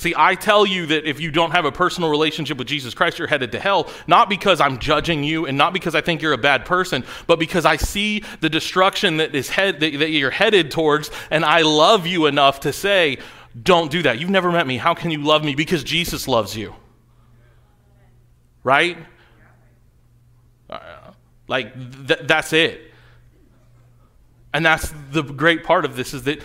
See, 0.00 0.14
I 0.16 0.34
tell 0.34 0.64
you 0.64 0.86
that 0.86 1.04
if 1.04 1.20
you 1.20 1.30
don't 1.30 1.50
have 1.50 1.66
a 1.66 1.70
personal 1.72 2.08
relationship 2.08 2.56
with 2.56 2.66
Jesus 2.66 2.94
Christ, 2.94 3.18
you're 3.18 3.28
headed 3.28 3.52
to 3.52 3.60
hell, 3.60 3.86
not 4.06 4.30
because 4.30 4.58
I'm 4.58 4.78
judging 4.78 5.22
you 5.22 5.44
and 5.44 5.58
not 5.58 5.74
because 5.74 5.94
I 5.94 6.00
think 6.00 6.22
you're 6.22 6.32
a 6.32 6.38
bad 6.38 6.64
person, 6.64 7.04
but 7.26 7.38
because 7.38 7.66
I 7.66 7.76
see 7.76 8.24
the 8.40 8.48
destruction 8.48 9.18
that 9.18 9.34
is 9.34 9.50
head 9.50 9.78
that, 9.80 9.98
that 9.98 10.08
you're 10.08 10.30
headed 10.30 10.70
towards, 10.70 11.10
and 11.30 11.44
I 11.44 11.60
love 11.60 12.06
you 12.06 12.24
enough 12.24 12.60
to 12.60 12.72
say, 12.72 13.18
don't 13.62 13.90
do 13.90 14.00
that. 14.04 14.18
You've 14.18 14.30
never 14.30 14.50
met 14.50 14.66
me. 14.66 14.78
How 14.78 14.94
can 14.94 15.10
you 15.10 15.22
love 15.22 15.44
me? 15.44 15.54
Because 15.54 15.84
Jesus 15.84 16.26
loves 16.26 16.56
you. 16.56 16.74
Right? 18.64 18.96
Uh, 20.70 20.78
like, 21.46 21.74
th- 22.06 22.20
that's 22.22 22.54
it. 22.54 22.90
And 24.54 24.64
that's 24.64 24.94
the 25.10 25.22
great 25.22 25.62
part 25.62 25.84
of 25.84 25.94
this 25.94 26.14
is 26.14 26.22
that 26.22 26.42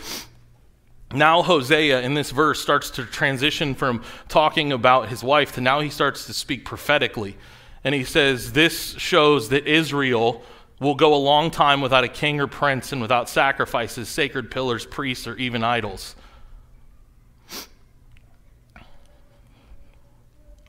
now 1.14 1.42
Hosea 1.42 2.02
in 2.02 2.14
this 2.14 2.32
verse 2.32 2.62
starts 2.62 2.90
to 2.92 3.06
transition 3.06 3.76
from 3.76 4.04
talking 4.28 4.72
about 4.72 5.10
his 5.10 5.24
wife 5.24 5.54
to 5.54 5.62
now 5.62 5.80
he 5.80 5.90
starts 5.90 6.26
to 6.26 6.34
speak 6.34 6.66
prophetically. 6.66 7.38
And 7.84 7.94
he 7.94 8.04
says, 8.04 8.54
This 8.54 8.96
shows 8.98 9.50
that 9.50 9.68
Israel 9.68 10.44
will 10.80 10.96
go 10.96 11.14
a 11.14 11.18
long 11.18 11.52
time 11.52 11.82
without 11.82 12.04
a 12.04 12.08
king 12.08 12.40
or 12.42 12.48
prince 12.48 12.92
and 12.92 13.02
without 13.02 13.30
sacrifices, 13.30 14.10
sacred 14.10 14.52
pillars, 14.52 14.86
priests, 14.86 15.28
or 15.28 15.36
even 15.38 15.64
idols. 15.64 16.16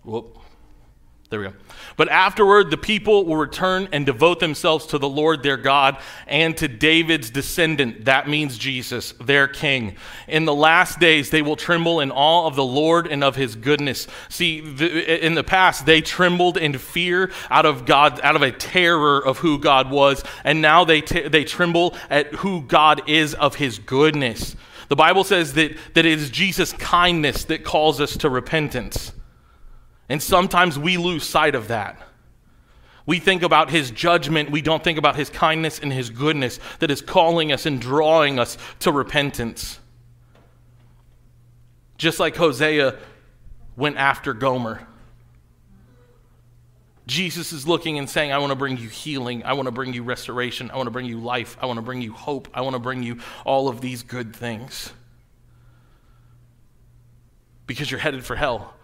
Whoop. 0.05 0.39
There 1.29 1.41
we 1.41 1.47
go. 1.47 1.55
But 1.97 2.09
afterward, 2.09 2.71
the 2.71 2.77
people 2.77 3.25
will 3.25 3.37
return 3.37 3.89
and 3.91 4.07
devote 4.07 4.39
themselves 4.39 4.87
to 4.87 4.99
the 4.99 5.09
Lord 5.09 5.43
their 5.43 5.57
God 5.57 5.99
and 6.29 6.57
to 6.59 6.69
David's 6.69 7.31
descendant. 7.31 8.05
That 8.05 8.29
means 8.29 8.57
Jesus, 8.57 9.13
their 9.21 9.49
king. 9.49 9.97
In 10.29 10.45
the 10.45 10.55
last 10.55 11.01
days, 11.01 11.31
they 11.31 11.43
will 11.43 11.57
tremble 11.57 11.99
in 11.99 12.13
awe 12.13 12.47
of 12.47 12.55
the 12.55 12.65
Lord 12.65 13.09
and 13.09 13.25
of 13.25 13.35
his 13.35 13.57
goodness. 13.57 14.07
See, 14.29 14.59
in 14.59 15.35
the 15.35 15.43
past, 15.43 15.85
they 15.85 16.01
trembled 16.01 16.59
in 16.59 16.79
fear 16.79 17.33
out 17.51 17.67
of 17.67 17.87
God, 17.87 18.21
out 18.23 18.37
of 18.37 18.43
a 18.43 18.53
terror 18.53 19.19
of 19.19 19.39
who 19.39 19.59
God 19.59 19.91
was. 19.91 20.23
And 20.45 20.63
now 20.63 20.85
they, 20.85 21.01
t- 21.01 21.27
they 21.27 21.43
tremble 21.43 21.97
at 22.09 22.33
who 22.37 22.63
God 22.63 23.09
is 23.09 23.35
of 23.35 23.57
his 23.57 23.81
goodness. 23.81 24.55
The 24.89 24.97
Bible 24.97 25.25
says 25.25 25.55
that, 25.55 25.77
that 25.95 26.07
it 26.07 26.19
is 26.21 26.31
Jesus' 26.31 26.73
kindness 26.73 27.47
that 27.47 27.65
calls 27.65 28.01
us 28.01 28.17
to 28.19 28.31
repentance. 28.31 29.13
And 30.09 30.23
sometimes 30.23 30.79
we 30.79 30.97
lose 30.97 31.25
sight 31.25 31.55
of 31.55 31.69
that. 31.69 32.01
We 33.07 33.21
think 33.21 33.43
about 33.43 33.71
his 33.71 33.93
judgment, 33.93 34.51
we 34.51 34.63
don't 34.63 34.83
think 34.83 34.99
about 34.99 35.15
his 35.15 35.31
kindness 35.31 35.79
and 35.79 35.93
his 35.93 36.11
goodness 36.11 36.59
that 36.81 36.91
is 36.91 37.01
calling 37.01 37.53
us 37.53 37.65
and 37.65 37.81
drawing 37.81 38.39
us 38.41 38.59
to 38.81 38.91
repentance. 38.91 39.79
Just 41.99 42.19
like 42.19 42.37
Hosea 42.37 42.97
went 43.77 43.97
after 43.97 44.35
Gomer. 44.35 44.87
Jesus 47.07 47.53
is 47.53 47.69
looking 47.69 47.99
and 47.99 48.11
saying, 48.11 48.33
I 48.33 48.39
want 48.39 48.51
to 48.51 48.57
bring 48.57 48.77
you 48.77 48.89
healing. 48.89 49.45
I 49.45 49.53
want 49.53 49.67
to 49.67 49.73
bring 49.73 49.95
you 49.95 50.03
restoration. 50.03 50.73
I 50.73 50.77
want 50.77 50.89
to 50.89 50.91
bring 50.91 51.07
you 51.07 51.21
life. 51.21 51.57
I 51.61 51.67
want 51.67 51.77
to 51.77 51.83
bring 51.83 52.03
you 52.03 52.13
hope. 52.13 52.49
I 52.53 52.63
want 52.63 52.75
to 52.75 52.81
bring 52.81 53.05
you 53.05 53.21
all 53.45 53.69
of 53.69 53.81
these 53.81 54.03
good 54.03 54.35
things. 54.35 54.93
Because 57.69 57.89
you're 57.89 58.01
headed 58.01 58.25
for 58.25 58.35
hell. 58.35 58.75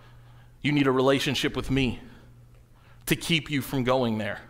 You 0.63 0.73
need 0.73 0.87
a 0.87 0.93
relationship 0.93 1.57
with 1.57 1.71
me 1.71 2.01
to 3.07 3.17
keep 3.17 3.51
you 3.51 3.61
from 3.61 3.85
going 3.85 4.19
there. 4.19 4.41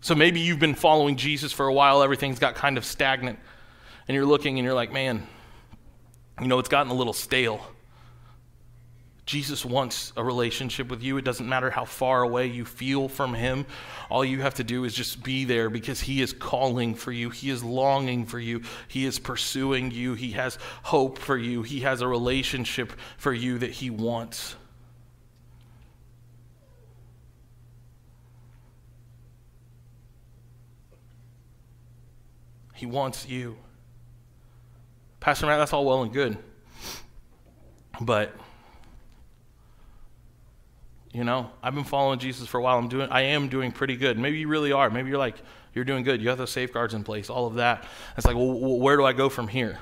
So 0.00 0.14
maybe 0.14 0.40
you've 0.40 0.60
been 0.60 0.74
following 0.74 1.16
Jesus 1.16 1.52
for 1.52 1.66
a 1.66 1.72
while, 1.72 2.02
everything's 2.02 2.38
got 2.38 2.54
kind 2.54 2.78
of 2.78 2.84
stagnant, 2.84 3.38
and 4.06 4.14
you're 4.14 4.26
looking 4.26 4.58
and 4.58 4.64
you're 4.64 4.74
like, 4.74 4.92
man, 4.92 5.26
you 6.40 6.46
know, 6.46 6.58
it's 6.58 6.68
gotten 6.68 6.90
a 6.90 6.94
little 6.94 7.12
stale. 7.12 7.60
Jesus 9.28 9.62
wants 9.62 10.14
a 10.16 10.24
relationship 10.24 10.88
with 10.88 11.02
you. 11.02 11.18
It 11.18 11.24
doesn't 11.24 11.46
matter 11.46 11.68
how 11.68 11.84
far 11.84 12.22
away 12.22 12.46
you 12.46 12.64
feel 12.64 13.10
from 13.10 13.34
Him. 13.34 13.66
All 14.08 14.24
you 14.24 14.40
have 14.40 14.54
to 14.54 14.64
do 14.64 14.84
is 14.84 14.94
just 14.94 15.22
be 15.22 15.44
there 15.44 15.68
because 15.68 16.00
He 16.00 16.22
is 16.22 16.32
calling 16.32 16.94
for 16.94 17.12
you. 17.12 17.28
He 17.28 17.50
is 17.50 17.62
longing 17.62 18.24
for 18.24 18.40
you. 18.40 18.62
He 18.88 19.04
is 19.04 19.18
pursuing 19.18 19.90
you. 19.90 20.14
He 20.14 20.32
has 20.32 20.56
hope 20.82 21.18
for 21.18 21.36
you. 21.36 21.62
He 21.62 21.80
has 21.80 22.00
a 22.00 22.08
relationship 22.08 22.90
for 23.18 23.30
you 23.30 23.58
that 23.58 23.70
He 23.70 23.90
wants. 23.90 24.56
He 32.72 32.86
wants 32.86 33.28
you. 33.28 33.58
Pastor 35.20 35.44
Matt, 35.44 35.58
that's 35.58 35.74
all 35.74 35.84
well 35.84 36.00
and 36.00 36.14
good. 36.14 36.38
But 38.00 38.34
you 41.12 41.24
know, 41.24 41.50
I've 41.62 41.74
been 41.74 41.84
following 41.84 42.18
Jesus 42.18 42.46
for 42.46 42.58
a 42.58 42.62
while. 42.62 42.78
I'm 42.78 42.88
doing, 42.88 43.08
I 43.10 43.22
am 43.22 43.48
doing 43.48 43.72
pretty 43.72 43.96
good. 43.96 44.18
Maybe 44.18 44.38
you 44.38 44.48
really 44.48 44.72
are. 44.72 44.90
Maybe 44.90 45.08
you're 45.08 45.18
like, 45.18 45.36
you're 45.74 45.84
doing 45.84 46.04
good. 46.04 46.20
You 46.20 46.28
have 46.28 46.38
those 46.38 46.50
safeguards 46.50 46.94
in 46.94 47.04
place, 47.04 47.30
all 47.30 47.46
of 47.46 47.54
that. 47.54 47.84
It's 48.16 48.26
like, 48.26 48.36
well, 48.36 48.78
where 48.78 48.96
do 48.96 49.04
I 49.04 49.12
go 49.12 49.28
from 49.28 49.48
here? 49.48 49.78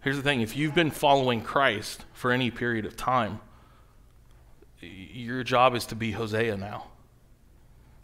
Here's 0.00 0.16
the 0.16 0.22
thing 0.22 0.40
if 0.40 0.56
you've 0.56 0.74
been 0.74 0.90
following 0.90 1.42
Christ 1.42 2.04
for 2.12 2.32
any 2.32 2.50
period 2.50 2.86
of 2.86 2.96
time, 2.96 3.40
your 4.80 5.42
job 5.44 5.74
is 5.74 5.86
to 5.86 5.94
be 5.94 6.12
Hosea 6.12 6.56
now. 6.56 6.86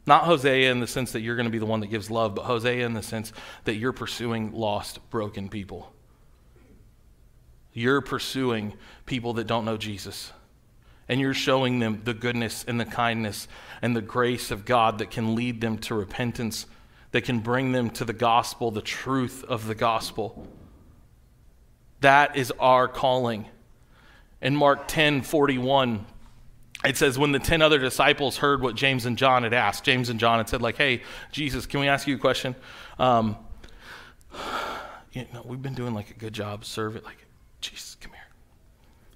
Not 0.07 0.25
Hosea 0.25 0.71
in 0.71 0.81
the 0.81 0.87
sense 0.87 1.13
that 1.13 1.23
you're 1.23 1.37
going 1.37 1.47
to 1.47 1.53
be 1.53 1.59
the 1.59 1.67
one 1.67 1.81
that 1.81 1.87
gives 1.87 2.11
love, 2.11 2.35
but 2.35 2.45
Hosea 2.45 2.85
in 2.85 2.93
the 2.93 3.03
sense 3.03 3.33
that 3.65 3.77
you're 3.77 3.93
pursuing 3.93 4.53
lost, 4.53 4.99
broken 5.11 5.49
people. 5.49 5.93
You're 7.73 8.03
pursuing 8.03 8.75
people 9.07 9.33
that 9.35 9.47
don't 9.47 9.65
know 9.65 9.77
Jesus 9.77 10.31
and 11.09 11.21
you're 11.21 11.35
showing 11.35 11.79
them 11.79 12.03
the 12.05 12.15
goodness 12.15 12.65
and 12.67 12.81
the 12.81 12.85
kindness 12.85 13.49
and 13.83 13.95
the 13.95 14.03
grace 14.03 14.51
of 14.51 14.65
God 14.65 14.99
that 14.99 15.11
can 15.11 15.35
lead 15.35 15.61
them 15.61 15.79
to 15.79 15.95
repentance, 15.95 16.67
that 17.13 17.23
can 17.23 17.41
bring 17.41 17.73
them 17.73 17.91
to 17.91 18.05
the 18.05 18.13
gospel, 18.13 18.71
the 18.71 18.83
truth 18.83 19.45
of 19.45 19.67
the 19.67 19.75
gospel. 19.75 20.47
That 22.01 22.37
is 22.37 22.53
our 22.59 22.89
calling. 22.89 23.47
In 24.41 24.57
Mark 24.57 24.89
10 24.89 25.23
41, 25.23 26.07
it 26.85 26.97
says, 26.97 27.19
When 27.19 27.33
the 27.33 27.39
10 27.39 27.63
other 27.63 27.79
disciples 27.79 28.37
heard 28.37 28.61
what 28.61 28.75
James 28.75 29.07
and 29.07 29.17
John 29.17 29.43
had 29.43 29.55
asked, 29.55 29.85
James 29.85 30.11
and 30.11 30.21
John 30.21 30.39
had 30.39 30.49
said, 30.49 30.61
like, 30.61 30.77
hey, 30.77 31.03
Jesus, 31.33 31.67
can 31.67 31.81
we 31.81 31.89
ask 31.89 32.07
you 32.07 32.17
a 32.17 32.19
question? 32.19 32.55
Um, 32.99 33.37
you 35.13 35.25
know, 35.33 35.43
we've 35.45 35.63
been 35.63 35.75
doing 35.75 35.95
like 35.95 36.11
a 36.11 36.15
good 36.15 36.33
job 36.33 36.65
serving, 36.65 37.03
like, 37.05 37.25
Jesus, 37.61 37.97
come 38.01 38.13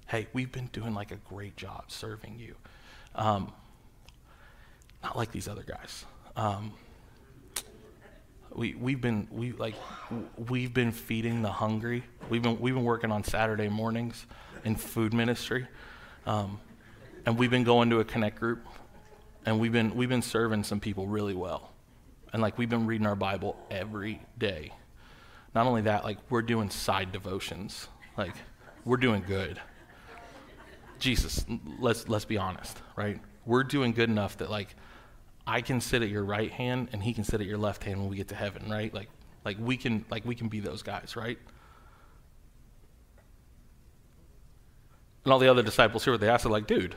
hey, 0.09 0.27
we've 0.33 0.51
been 0.51 0.67
doing 0.73 0.93
like 0.93 1.11
a 1.11 1.17
great 1.17 1.55
job 1.55 1.85
serving 1.87 2.39
you. 2.39 2.55
Um, 3.15 3.51
not 5.03 5.15
like 5.15 5.31
these 5.31 5.47
other 5.47 5.63
guys. 5.63 6.03
Um, 6.35 6.73
we 8.53 8.73
we've 8.73 8.99
been 8.99 9.27
we 9.31 9.51
like 9.51 9.75
we've 10.49 10.73
been 10.73 10.91
feeding 10.91 11.43
the 11.43 11.51
hungry. 11.51 12.03
We've 12.29 12.41
been 12.41 12.59
we've 12.59 12.73
been 12.73 12.83
working 12.83 13.11
on 13.11 13.23
Saturday 13.23 13.69
mornings 13.69 14.25
in 14.65 14.75
food 14.75 15.13
ministry, 15.13 15.67
um, 16.25 16.59
and 17.25 17.37
we've 17.37 17.51
been 17.51 17.63
going 17.63 17.91
to 17.91 17.99
a 17.99 18.05
connect 18.05 18.39
group, 18.39 18.65
and 19.45 19.59
we've 19.59 19.71
been 19.71 19.95
we've 19.95 20.09
been 20.09 20.23
serving 20.23 20.63
some 20.63 20.79
people 20.79 21.07
really 21.07 21.35
well, 21.35 21.69
and 22.33 22.41
like 22.41 22.57
we've 22.57 22.69
been 22.69 22.87
reading 22.87 23.05
our 23.05 23.15
Bible 23.15 23.55
every 23.69 24.21
day. 24.37 24.73
Not 25.53 25.67
only 25.67 25.83
that, 25.83 26.03
like 26.03 26.17
we're 26.31 26.41
doing 26.41 26.71
side 26.71 27.11
devotions. 27.11 27.87
Like 28.17 28.33
we're 28.83 28.97
doing 28.97 29.23
good. 29.25 29.61
Jesus, 30.99 31.45
let's 31.79 32.07
let's 32.07 32.25
be 32.25 32.37
honest, 32.37 32.77
right? 32.95 33.19
We're 33.45 33.63
doing 33.63 33.93
good 33.93 34.09
enough 34.09 34.37
that 34.37 34.49
like 34.49 34.75
I 35.47 35.61
can 35.61 35.81
sit 35.81 36.01
at 36.01 36.09
your 36.09 36.23
right 36.23 36.51
hand 36.51 36.89
and 36.91 37.01
he 37.01 37.13
can 37.13 37.23
sit 37.23 37.41
at 37.41 37.47
your 37.47 37.57
left 37.57 37.83
hand 37.83 37.99
when 37.99 38.09
we 38.09 38.17
get 38.17 38.27
to 38.29 38.35
heaven, 38.35 38.69
right? 38.69 38.93
Like 38.93 39.09
like 39.45 39.57
we 39.59 39.77
can 39.77 40.05
like 40.09 40.25
we 40.25 40.35
can 40.35 40.47
be 40.47 40.59
those 40.59 40.83
guys, 40.83 41.15
right? 41.15 41.37
And 45.23 45.33
all 45.33 45.39
the 45.39 45.49
other 45.49 45.63
disciples 45.63 46.03
here, 46.03 46.13
what 46.13 46.21
they 46.21 46.29
asked, 46.29 46.45
like, 46.45 46.65
dude, 46.65 46.95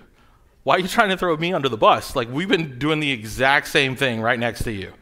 why 0.62 0.76
are 0.76 0.78
you 0.78 0.88
trying 0.88 1.10
to 1.10 1.16
throw 1.16 1.36
me 1.36 1.52
under 1.52 1.68
the 1.68 1.76
bus? 1.76 2.14
Like, 2.14 2.30
we've 2.30 2.48
been 2.48 2.78
doing 2.78 3.00
the 3.00 3.10
exact 3.10 3.68
same 3.68 3.96
thing 3.96 4.20
right 4.20 4.38
next 4.38 4.62
to 4.64 4.72
you. 4.72 4.92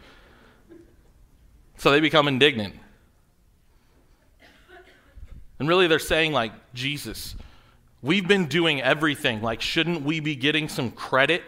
So 1.76 1.90
they 1.90 2.00
become 2.00 2.28
indignant. 2.28 2.74
And 5.58 5.68
really, 5.68 5.86
they're 5.86 5.98
saying, 5.98 6.32
like, 6.32 6.52
Jesus, 6.72 7.36
We've 8.02 8.26
been 8.26 8.46
doing 8.46 8.80
everything. 8.80 9.42
Like, 9.42 9.60
shouldn't 9.60 10.02
we 10.02 10.20
be 10.20 10.34
getting 10.34 10.68
some 10.68 10.90
credit? 10.90 11.42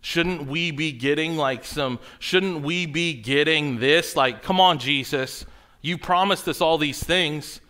Shouldn't 0.00 0.46
we 0.48 0.70
be 0.70 0.92
getting 0.92 1.36
like 1.36 1.64
some, 1.64 1.98
shouldn't 2.18 2.62
we 2.62 2.84
be 2.84 3.14
getting 3.14 3.78
this? 3.78 4.16
Like, 4.16 4.42
come 4.42 4.60
on, 4.60 4.78
Jesus. 4.78 5.46
You 5.80 5.96
promised 5.96 6.46
us 6.48 6.60
all 6.60 6.76
these 6.76 7.02
things. 7.02 7.60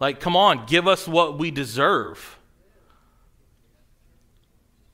Like, 0.00 0.20
come 0.20 0.36
on, 0.36 0.66
give 0.66 0.86
us 0.86 1.06
what 1.08 1.38
we 1.38 1.50
deserve. 1.50 2.38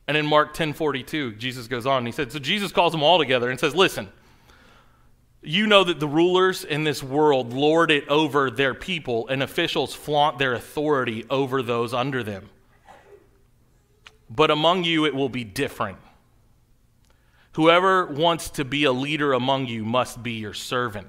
And 0.08 0.16
in 0.16 0.26
Mark 0.26 0.54
10 0.54 0.72
42, 0.72 1.34
Jesus 1.34 1.66
goes 1.66 1.86
on 1.86 1.98
and 1.98 2.06
he 2.06 2.12
said, 2.12 2.32
So 2.32 2.38
Jesus 2.38 2.72
calls 2.72 2.92
them 2.92 3.02
all 3.02 3.18
together 3.18 3.50
and 3.50 3.60
says, 3.60 3.74
Listen, 3.74 4.10
you 5.42 5.66
know 5.66 5.84
that 5.84 6.00
the 6.00 6.08
rulers 6.08 6.64
in 6.64 6.84
this 6.84 7.02
world 7.02 7.52
lord 7.52 7.90
it 7.90 8.08
over 8.08 8.50
their 8.50 8.74
people, 8.74 9.28
and 9.28 9.42
officials 9.42 9.94
flaunt 9.94 10.38
their 10.38 10.54
authority 10.54 11.24
over 11.30 11.62
those 11.62 11.94
under 11.94 12.22
them. 12.22 12.50
But 14.28 14.50
among 14.50 14.84
you 14.84 15.04
it 15.06 15.14
will 15.14 15.28
be 15.28 15.44
different. 15.44 15.98
Whoever 17.52 18.06
wants 18.06 18.50
to 18.50 18.64
be 18.64 18.84
a 18.84 18.92
leader 18.92 19.32
among 19.32 19.66
you 19.66 19.84
must 19.84 20.22
be 20.22 20.32
your 20.32 20.54
servant. 20.54 21.06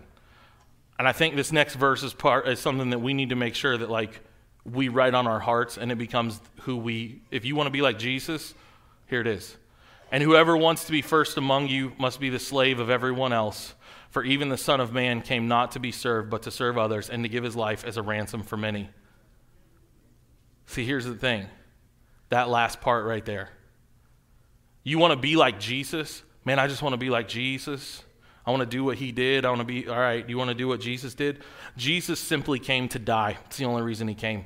And 1.00 1.08
I 1.08 1.12
think 1.12 1.36
this 1.36 1.52
next 1.52 1.76
verse 1.76 2.04
is 2.04 2.14
part 2.14 2.48
is 2.48 2.60
something 2.60 2.92
that 2.92 3.00
we 3.00 3.14
need 3.14 3.30
to 3.30 3.36
make 3.36 3.56
sure 3.56 3.78
that 3.78 3.90
like 3.90 4.22
we 4.64 4.90
write 4.90 5.14
on 5.14 5.28
our 5.28 5.40
hearts 5.40 5.78
and 5.78 5.92
it 5.92 5.98
becomes 5.98 6.40
who 6.62 6.78
we 6.78 7.22
if 7.32 7.46
you 7.46 7.56
want 7.56 7.68
to 7.68 7.72
be 7.72 7.82
like 7.82 8.00
Jesus, 8.00 8.54
here 9.08 9.22
it 9.22 9.28
is. 9.28 9.58
And 10.12 10.22
whoever 10.24 10.56
wants 10.56 10.86
to 10.86 10.92
be 10.92 11.02
first 11.02 11.38
among 11.38 11.68
you 11.68 11.94
must 11.98 12.20
be 12.20 12.30
the 12.30 12.40
slave 12.40 12.80
of 12.80 12.90
everyone 12.90 13.34
else. 13.34 13.74
For 14.12 14.24
even 14.24 14.50
the 14.50 14.58
Son 14.58 14.80
of 14.80 14.94
Man 14.94 15.22
came 15.22 15.48
not 15.48 15.72
to 15.72 15.80
be 15.80 15.92
served, 15.92 16.30
but 16.30 16.44
to 16.44 16.52
serve 16.52 16.78
others, 16.78 17.10
and 17.10 17.24
to 17.24 17.30
give 17.30 17.44
his 17.44 17.56
life 17.56 17.84
as 17.84 17.98
a 17.98 18.02
ransom 18.02 18.44
for 18.44 18.56
many. 18.56 18.90
See, 20.68 20.86
here's 20.86 21.06
the 21.06 21.16
thing 21.16 21.48
that 22.36 22.50
last 22.50 22.82
part 22.82 23.06
right 23.06 23.26
there. 23.26 23.50
You 24.84 25.00
want 25.00 25.14
to 25.14 25.20
be 25.20 25.38
like 25.38 25.58
Jesus? 25.58 26.22
Man, 26.44 26.60
I 26.60 26.68
just 26.68 26.82
want 26.82 26.92
to 26.94 26.98
be 26.98 27.10
like 27.10 27.30
Jesus. 27.30 28.04
I 28.46 28.52
want 28.52 28.60
to 28.60 28.68
do 28.68 28.84
what 28.84 28.98
he 28.98 29.14
did. 29.14 29.46
I 29.46 29.50
want 29.50 29.62
to 29.62 29.66
be, 29.66 29.88
all 29.88 29.98
right, 29.98 30.28
you 30.30 30.38
want 30.38 30.50
to 30.50 30.54
do 30.54 30.68
what 30.68 30.82
Jesus 30.82 31.16
did? 31.16 31.42
Jesus 31.78 32.20
simply 32.20 32.60
came 32.60 32.90
to 32.90 33.00
die. 33.00 33.38
It's 33.46 33.58
the 33.58 33.66
only 33.66 33.82
reason 33.82 34.08
he 34.10 34.16
came. 34.16 34.44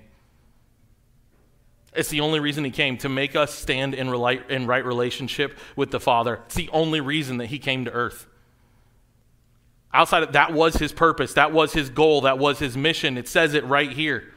It's 1.93 2.09
the 2.09 2.21
only 2.21 2.39
reason 2.39 2.63
he 2.63 2.69
came, 2.69 2.97
to 2.99 3.09
make 3.09 3.35
us 3.35 3.53
stand 3.53 3.95
in, 3.95 4.07
in 4.49 4.67
right 4.67 4.85
relationship 4.85 5.57
with 5.75 5.89
the 5.89 5.99
Father. 5.99 6.41
It's 6.45 6.55
the 6.55 6.69
only 6.71 7.01
reason 7.01 7.37
that 7.37 7.47
he 7.47 7.57
came 7.57 7.85
to 7.85 7.91
earth. 7.91 8.27
Outside 9.91 10.21
of 10.21 10.33
that 10.33 10.53
was 10.53 10.75
his 10.75 10.93
purpose, 10.93 11.33
that 11.33 11.51
was 11.51 11.73
his 11.73 11.89
goal, 11.89 12.21
that 12.21 12.37
was 12.37 12.59
his 12.59 12.77
mission. 12.77 13.17
It 13.17 13.27
says 13.27 13.55
it 13.55 13.65
right 13.65 13.91
here. 13.91 14.31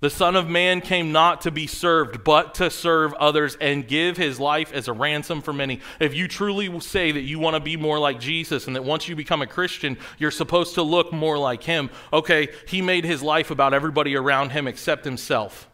The 0.00 0.10
Son 0.10 0.36
of 0.36 0.48
Man 0.48 0.80
came 0.80 1.12
not 1.12 1.40
to 1.42 1.50
be 1.50 1.66
served, 1.66 2.24
but 2.24 2.54
to 2.56 2.68
serve 2.68 3.14
others 3.14 3.56
and 3.60 3.88
give 3.88 4.16
his 4.16 4.38
life 4.38 4.72
as 4.72 4.86
a 4.86 4.92
ransom 4.92 5.40
for 5.40 5.52
many. 5.52 5.80
If 5.98 6.14
you 6.14 6.28
truly 6.28 6.80
say 6.80 7.12
that 7.12 7.22
you 7.22 7.38
want 7.38 7.54
to 7.54 7.60
be 7.60 7.76
more 7.76 7.98
like 7.98 8.20
Jesus 8.20 8.66
and 8.66 8.76
that 8.76 8.84
once 8.84 9.08
you 9.08 9.16
become 9.16 9.40
a 9.40 9.46
Christian, 9.46 9.96
you're 10.18 10.30
supposed 10.30 10.74
to 10.74 10.82
look 10.82 11.12
more 11.12 11.38
like 11.38 11.62
him, 11.62 11.90
okay, 12.12 12.48
he 12.66 12.82
made 12.82 13.04
his 13.04 13.22
life 13.22 13.50
about 13.50 13.72
everybody 13.72 14.14
around 14.14 14.50
him 14.50 14.66
except 14.66 15.04
himself. 15.04 15.70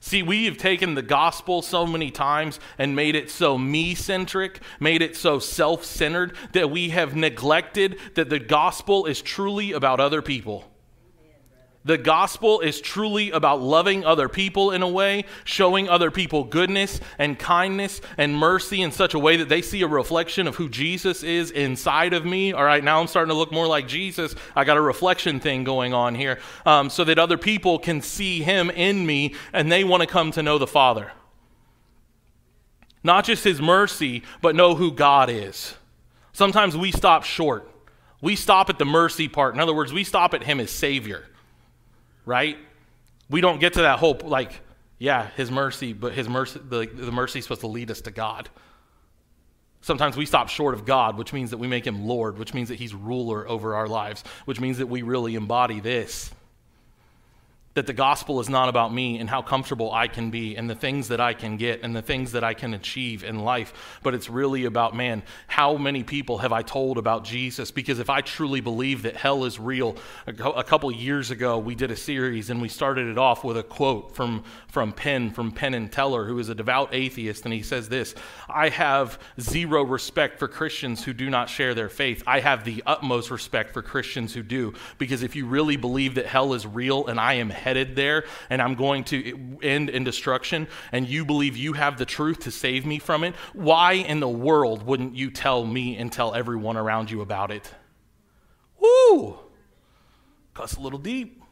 See, 0.00 0.22
we 0.22 0.44
have 0.44 0.56
taken 0.56 0.94
the 0.94 1.02
gospel 1.02 1.62
so 1.62 1.84
many 1.86 2.10
times 2.10 2.60
and 2.78 2.94
made 2.94 3.16
it 3.16 3.30
so 3.30 3.58
me 3.58 3.94
centric, 3.94 4.60
made 4.78 5.02
it 5.02 5.16
so 5.16 5.38
self 5.38 5.84
centered, 5.84 6.36
that 6.52 6.70
we 6.70 6.90
have 6.90 7.16
neglected 7.16 7.98
that 8.14 8.28
the 8.28 8.38
gospel 8.38 9.06
is 9.06 9.20
truly 9.20 9.72
about 9.72 9.98
other 9.98 10.22
people. 10.22 10.70
The 11.86 11.96
gospel 11.96 12.58
is 12.58 12.80
truly 12.80 13.30
about 13.30 13.62
loving 13.62 14.04
other 14.04 14.28
people 14.28 14.72
in 14.72 14.82
a 14.82 14.88
way, 14.88 15.24
showing 15.44 15.88
other 15.88 16.10
people 16.10 16.42
goodness 16.42 16.98
and 17.16 17.38
kindness 17.38 18.00
and 18.18 18.36
mercy 18.36 18.82
in 18.82 18.90
such 18.90 19.14
a 19.14 19.20
way 19.20 19.36
that 19.36 19.48
they 19.48 19.62
see 19.62 19.82
a 19.82 19.86
reflection 19.86 20.48
of 20.48 20.56
who 20.56 20.68
Jesus 20.68 21.22
is 21.22 21.52
inside 21.52 22.12
of 22.12 22.26
me. 22.26 22.52
All 22.52 22.64
right, 22.64 22.82
now 22.82 23.00
I'm 23.00 23.06
starting 23.06 23.30
to 23.30 23.38
look 23.38 23.52
more 23.52 23.68
like 23.68 23.86
Jesus. 23.86 24.34
I 24.56 24.64
got 24.64 24.76
a 24.76 24.80
reflection 24.80 25.38
thing 25.38 25.62
going 25.62 25.94
on 25.94 26.16
here 26.16 26.40
um, 26.66 26.90
so 26.90 27.04
that 27.04 27.20
other 27.20 27.38
people 27.38 27.78
can 27.78 28.02
see 28.02 28.42
him 28.42 28.68
in 28.70 29.06
me 29.06 29.36
and 29.52 29.70
they 29.70 29.84
want 29.84 30.00
to 30.00 30.08
come 30.08 30.32
to 30.32 30.42
know 30.42 30.58
the 30.58 30.66
Father. 30.66 31.12
Not 33.04 33.24
just 33.24 33.44
his 33.44 33.62
mercy, 33.62 34.24
but 34.42 34.56
know 34.56 34.74
who 34.74 34.90
God 34.90 35.30
is. 35.30 35.76
Sometimes 36.32 36.76
we 36.76 36.90
stop 36.90 37.22
short. 37.22 37.70
We 38.20 38.34
stop 38.34 38.70
at 38.70 38.80
the 38.80 38.84
mercy 38.84 39.28
part. 39.28 39.54
In 39.54 39.60
other 39.60 39.72
words, 39.72 39.92
we 39.92 40.02
stop 40.02 40.34
at 40.34 40.42
him 40.42 40.58
as 40.58 40.72
Savior 40.72 41.26
right? 42.26 42.58
We 43.30 43.40
don't 43.40 43.58
get 43.58 43.72
to 43.74 43.82
that 43.82 43.98
hope 43.98 44.22
like, 44.22 44.60
yeah, 44.98 45.30
his 45.36 45.50
mercy, 45.50 45.94
but 45.94 46.12
his 46.12 46.28
mercy, 46.28 46.60
the, 46.68 46.86
the 46.86 47.12
mercy 47.12 47.38
is 47.38 47.46
supposed 47.46 47.62
to 47.62 47.66
lead 47.66 47.90
us 47.90 48.02
to 48.02 48.10
God. 48.10 48.50
Sometimes 49.80 50.16
we 50.16 50.26
stop 50.26 50.48
short 50.48 50.74
of 50.74 50.84
God, 50.84 51.16
which 51.16 51.32
means 51.32 51.50
that 51.50 51.58
we 51.58 51.68
make 51.68 51.86
him 51.86 52.06
Lord, 52.06 52.38
which 52.38 52.52
means 52.52 52.68
that 52.68 52.74
he's 52.74 52.92
ruler 52.92 53.48
over 53.48 53.74
our 53.76 53.86
lives, 53.86 54.24
which 54.44 54.60
means 54.60 54.78
that 54.78 54.88
we 54.88 55.02
really 55.02 55.36
embody 55.36 55.80
this 55.80 56.30
that 57.76 57.86
the 57.86 57.92
gospel 57.92 58.40
is 58.40 58.48
not 58.48 58.70
about 58.70 58.92
me 58.92 59.18
and 59.18 59.28
how 59.28 59.42
comfortable 59.42 59.92
I 59.92 60.08
can 60.08 60.30
be 60.30 60.56
and 60.56 60.68
the 60.68 60.74
things 60.74 61.08
that 61.08 61.20
I 61.20 61.34
can 61.34 61.58
get 61.58 61.82
and 61.82 61.94
the 61.94 62.00
things 62.00 62.32
that 62.32 62.42
I 62.42 62.54
can 62.54 62.72
achieve 62.72 63.22
in 63.22 63.40
life, 63.40 63.98
but 64.02 64.14
it's 64.14 64.30
really 64.30 64.64
about, 64.64 64.96
man, 64.96 65.22
how 65.46 65.76
many 65.76 66.02
people 66.02 66.38
have 66.38 66.52
I 66.52 66.62
told 66.62 66.96
about 66.96 67.24
Jesus? 67.24 67.70
Because 67.70 67.98
if 67.98 68.08
I 68.08 68.22
truly 68.22 68.62
believe 68.62 69.02
that 69.02 69.14
hell 69.14 69.44
is 69.44 69.60
real, 69.60 69.96
a 70.26 70.64
couple 70.64 70.90
years 70.90 71.30
ago 71.30 71.58
we 71.58 71.74
did 71.74 71.90
a 71.90 71.96
series 71.96 72.48
and 72.48 72.62
we 72.62 72.70
started 72.70 73.08
it 73.08 73.18
off 73.18 73.44
with 73.44 73.58
a 73.58 73.62
quote 73.62 74.16
from, 74.16 74.44
from 74.68 74.94
Penn, 74.94 75.30
from 75.30 75.52
Penn 75.52 75.74
and 75.74 75.92
Teller, 75.92 76.24
who 76.24 76.38
is 76.38 76.48
a 76.48 76.54
devout 76.54 76.94
atheist, 76.94 77.44
and 77.44 77.52
he 77.52 77.62
says 77.62 77.90
this 77.90 78.14
I 78.48 78.70
have 78.70 79.18
zero 79.38 79.84
respect 79.84 80.38
for 80.38 80.48
Christians 80.48 81.04
who 81.04 81.12
do 81.12 81.28
not 81.28 81.50
share 81.50 81.74
their 81.74 81.90
faith. 81.90 82.22
I 82.26 82.40
have 82.40 82.64
the 82.64 82.82
utmost 82.86 83.30
respect 83.30 83.74
for 83.74 83.82
Christians 83.82 84.32
who 84.32 84.42
do, 84.42 84.72
because 84.96 85.22
if 85.22 85.36
you 85.36 85.44
really 85.44 85.76
believe 85.76 86.14
that 86.14 86.24
hell 86.24 86.54
is 86.54 86.66
real 86.66 87.06
and 87.06 87.20
I 87.20 87.34
am 87.34 87.50
headed 87.66 87.96
there 87.96 88.24
and 88.48 88.62
I'm 88.62 88.76
going 88.76 89.02
to 89.04 89.58
end 89.60 89.90
in 89.90 90.04
destruction, 90.04 90.68
and 90.92 91.08
you 91.08 91.24
believe 91.24 91.56
you 91.56 91.72
have 91.72 91.98
the 91.98 92.06
truth 92.06 92.40
to 92.44 92.52
save 92.52 92.86
me 92.86 93.00
from 93.00 93.24
it, 93.24 93.34
why 93.54 93.94
in 93.94 94.20
the 94.20 94.28
world 94.28 94.84
wouldn't 94.84 95.16
you 95.16 95.32
tell 95.32 95.66
me 95.66 95.96
and 95.96 96.12
tell 96.12 96.32
everyone 96.32 96.76
around 96.76 97.10
you 97.10 97.22
about 97.22 97.50
it? 97.50 97.74
Woo! 98.80 99.40
Cuss 100.54 100.76
a 100.76 100.80
little 100.80 101.00
deep. 101.00 101.42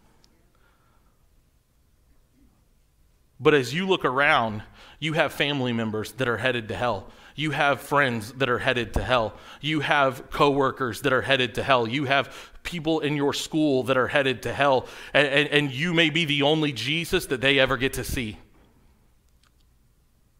But 3.40 3.54
as 3.54 3.74
you 3.74 3.88
look 3.88 4.04
around, 4.04 4.62
you 5.00 5.14
have 5.14 5.32
family 5.32 5.72
members 5.72 6.12
that 6.12 6.28
are 6.28 6.36
headed 6.36 6.68
to 6.68 6.76
hell. 6.76 7.10
You 7.34 7.50
have 7.50 7.80
friends 7.80 8.32
that 8.34 8.48
are 8.48 8.60
headed 8.60 8.94
to 8.94 9.02
hell. 9.02 9.34
You 9.60 9.80
have 9.80 10.30
coworkers 10.30 11.00
that 11.02 11.12
are 11.12 11.22
headed 11.22 11.56
to 11.56 11.62
hell. 11.62 11.88
You 11.88 12.04
have 12.04 12.34
people 12.62 13.00
in 13.00 13.16
your 13.16 13.32
school 13.32 13.82
that 13.84 13.96
are 13.96 14.06
headed 14.06 14.42
to 14.42 14.52
hell. 14.52 14.86
And, 15.12 15.26
and, 15.26 15.48
and 15.48 15.72
you 15.72 15.92
may 15.92 16.10
be 16.10 16.24
the 16.24 16.42
only 16.42 16.72
Jesus 16.72 17.26
that 17.26 17.40
they 17.40 17.58
ever 17.58 17.76
get 17.76 17.94
to 17.94 18.04
see. 18.04 18.38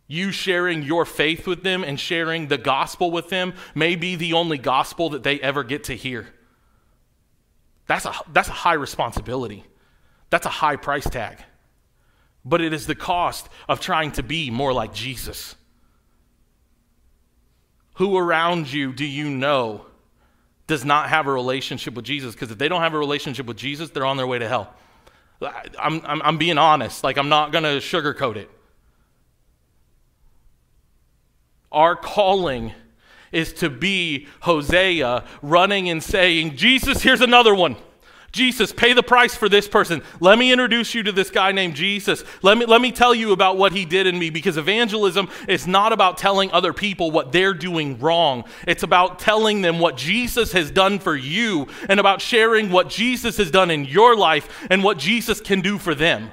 You 0.07 0.31
sharing 0.31 0.83
your 0.83 1.05
faith 1.05 1.47
with 1.47 1.63
them 1.63 1.83
and 1.83 1.99
sharing 1.99 2.47
the 2.47 2.59
gospel 2.59 3.11
with 3.11 3.29
them 3.29 3.55
may 3.75 3.97
be 3.97 4.15
the 4.15 4.35
only 4.35 4.59
gospel 4.59 5.11
that 5.11 5.23
they 5.23 5.41
ever 5.41 5.65
get 5.65 5.85
to 5.85 5.97
hear. 5.97 6.29
That's 7.87 8.05
a, 8.05 8.15
that's 8.33 8.49
a 8.49 8.53
high 8.53 8.75
responsibility. 8.75 9.65
That's 10.31 10.47
a 10.47 10.51
high 10.51 10.77
price 10.77 11.09
tag. 11.09 11.39
But 12.45 12.61
it 12.61 12.73
is 12.73 12.87
the 12.87 12.95
cost 12.95 13.49
of 13.69 13.81
trying 13.81 14.13
to 14.13 14.23
be 14.23 14.51
more 14.51 14.73
like 14.73 14.93
Jesus. 14.93 15.57
Who 17.95 18.17
around 18.17 18.73
you 18.73 18.93
do 18.93 19.05
you 19.05 19.31
know 19.31 19.87
does 20.67 20.85
not 20.85 21.09
have 21.09 21.27
a 21.27 21.33
relationship 21.33 21.95
with 21.95 22.05
Jesus? 22.05 22.35
Because 22.35 22.51
if 22.51 22.59
they 22.59 22.69
don't 22.69 22.81
have 22.81 22.95
a 22.95 22.99
relationship 22.99 23.47
with 23.47 23.57
Jesus, 23.57 23.91
they're 23.91 24.07
on 24.07 24.17
their 24.17 24.27
way 24.27 24.39
to 24.39 24.49
hell. 24.49 24.75
I'm, 25.43 26.01
I'm, 26.05 26.23
I'm 26.23 26.39
being 26.39 26.59
honest. 26.59 27.05
Like, 27.05 27.19
I'm 27.19 27.29
not 27.29 27.53
going 27.53 27.65
to 27.65 27.77
sugarcoat 27.79 28.37
it. 28.37 28.51
Our 31.71 31.97
calling 31.97 32.73
is 33.33 33.53
to 33.55 33.69
be 33.69 34.29
Hosea 34.41 35.25
running 35.43 35.89
and 35.89 36.03
saying, 36.03 36.57
Jesus, 36.57 37.03
here's 37.03 37.21
another 37.21 37.55
one. 37.55 37.77
Jesus, 38.35 38.73
pay 38.73 38.93
the 38.93 39.03
price 39.03 39.37
for 39.37 39.49
this 39.49 39.69
person. 39.69 40.03
Let 40.19 40.41
me 40.41 40.51
introduce 40.51 40.93
you 40.93 41.05
to 41.05 41.13
this 41.13 41.31
guy 41.31 41.53
named 41.53 41.77
Jesus. 41.77 42.25
Let 42.43 42.59
me, 42.59 42.67
let 42.67 42.81
me 42.81 42.91
tell 42.91 43.15
you 43.15 43.31
about 43.31 43.57
what 43.57 43.73
he 43.73 43.85
did 43.85 44.09
in 44.09 44.19
me 44.19 44.29
because 44.29 44.57
evangelism 44.57 45.29
is 45.47 45.69
not 45.69 45.93
about 45.93 46.19
telling 46.19 46.51
other 46.51 46.73
people 46.73 47.13
what 47.13 47.31
they're 47.31 47.55
doing 47.55 47.97
wrong. 48.01 48.43
It's 48.67 48.83
about 48.83 49.21
telling 49.21 49.63
them 49.63 49.79
what 49.79 49.97
Jesus 49.97 50.51
has 50.51 50.73
done 50.73 50.99
for 50.99 51.15
you 51.15 51.69
and 51.89 52.01
about 52.01 52.21
sharing 52.21 52.73
what 52.73 52.91
Jesus 52.91 53.37
has 53.37 53.53
done 53.53 53.71
in 53.71 53.85
your 53.85 54.17
life 54.17 54.67
and 54.69 54.83
what 54.83 54.99
Jesus 54.99 55.41
can 55.41 55.61
do 55.61 55.79
for 55.79 55.95
them. 55.95 56.33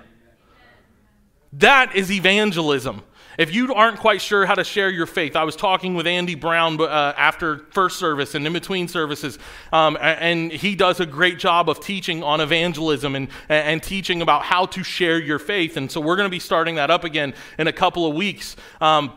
That 1.53 1.95
is 1.95 2.11
evangelism. 2.11 3.03
If 3.41 3.51
you 3.51 3.73
aren't 3.73 3.97
quite 3.97 4.21
sure 4.21 4.45
how 4.45 4.53
to 4.53 4.63
share 4.63 4.91
your 4.91 5.07
faith, 5.07 5.35
I 5.35 5.45
was 5.45 5.55
talking 5.55 5.95
with 5.95 6.05
Andy 6.05 6.35
Brown 6.35 6.79
uh, 6.79 7.15
after 7.17 7.57
first 7.71 7.97
service 7.97 8.35
and 8.35 8.45
in 8.45 8.53
between 8.53 8.87
services, 8.87 9.39
um, 9.73 9.97
and 9.99 10.51
he 10.51 10.75
does 10.75 10.99
a 10.99 11.07
great 11.07 11.39
job 11.39 11.67
of 11.67 11.79
teaching 11.79 12.21
on 12.21 12.39
evangelism 12.39 13.15
and, 13.15 13.29
and 13.49 13.81
teaching 13.81 14.21
about 14.21 14.43
how 14.43 14.67
to 14.67 14.83
share 14.83 15.19
your 15.19 15.39
faith. 15.39 15.75
And 15.75 15.91
so 15.91 15.99
we're 15.99 16.17
going 16.17 16.27
to 16.27 16.31
be 16.31 16.37
starting 16.37 16.75
that 16.75 16.91
up 16.91 17.03
again 17.03 17.33
in 17.57 17.65
a 17.65 17.73
couple 17.73 18.05
of 18.05 18.13
weeks. 18.13 18.55
Um, 18.79 19.11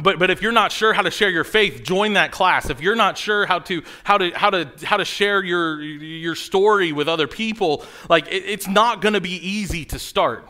but, 0.00 0.18
but 0.18 0.30
if 0.30 0.40
you're 0.40 0.52
not 0.52 0.72
sure 0.72 0.94
how 0.94 1.02
to 1.02 1.10
share 1.10 1.28
your 1.28 1.44
faith, 1.44 1.82
join 1.82 2.14
that 2.14 2.32
class. 2.32 2.70
If 2.70 2.80
you're 2.80 2.96
not 2.96 3.18
sure 3.18 3.44
how 3.44 3.58
to, 3.58 3.82
how 4.02 4.16
to, 4.16 4.30
how 4.30 4.48
to, 4.48 4.72
how 4.82 4.96
to 4.96 5.04
share 5.04 5.44
your, 5.44 5.82
your 5.82 6.36
story 6.36 6.92
with 6.92 7.06
other 7.06 7.28
people, 7.28 7.84
like 8.08 8.28
it, 8.28 8.44
it's 8.46 8.66
not 8.66 9.02
going 9.02 9.12
to 9.12 9.20
be 9.20 9.36
easy 9.46 9.84
to 9.84 9.98
start. 9.98 10.48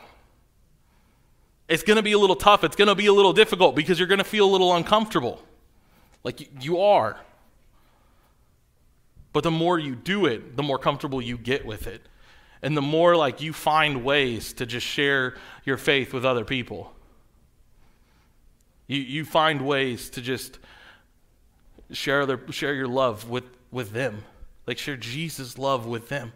It's 1.72 1.82
going 1.82 1.96
to 1.96 2.02
be 2.02 2.12
a 2.12 2.18
little 2.18 2.36
tough. 2.36 2.64
It's 2.64 2.76
going 2.76 2.88
to 2.88 2.94
be 2.94 3.06
a 3.06 3.14
little 3.14 3.32
difficult 3.32 3.74
because 3.74 3.98
you're 3.98 4.06
going 4.06 4.18
to 4.18 4.24
feel 4.24 4.44
a 4.44 4.52
little 4.52 4.76
uncomfortable. 4.76 5.40
Like 6.22 6.62
you 6.62 6.82
are. 6.82 7.18
But 9.32 9.42
the 9.42 9.50
more 9.50 9.78
you 9.78 9.94
do 9.94 10.26
it, 10.26 10.54
the 10.54 10.62
more 10.62 10.78
comfortable 10.78 11.22
you 11.22 11.38
get 11.38 11.64
with 11.64 11.86
it. 11.86 12.02
And 12.60 12.76
the 12.76 12.82
more 12.82 13.16
like 13.16 13.40
you 13.40 13.54
find 13.54 14.04
ways 14.04 14.52
to 14.52 14.66
just 14.66 14.86
share 14.86 15.34
your 15.64 15.78
faith 15.78 16.12
with 16.12 16.26
other 16.26 16.44
people. 16.44 16.92
You, 18.86 19.00
you 19.00 19.24
find 19.24 19.62
ways 19.62 20.10
to 20.10 20.20
just 20.20 20.58
share, 21.90 22.26
their, 22.26 22.38
share 22.50 22.74
your 22.74 22.86
love 22.86 23.30
with, 23.30 23.44
with 23.70 23.92
them. 23.92 24.24
Like 24.66 24.76
share 24.76 24.98
Jesus' 24.98 25.56
love 25.56 25.86
with 25.86 26.10
them. 26.10 26.34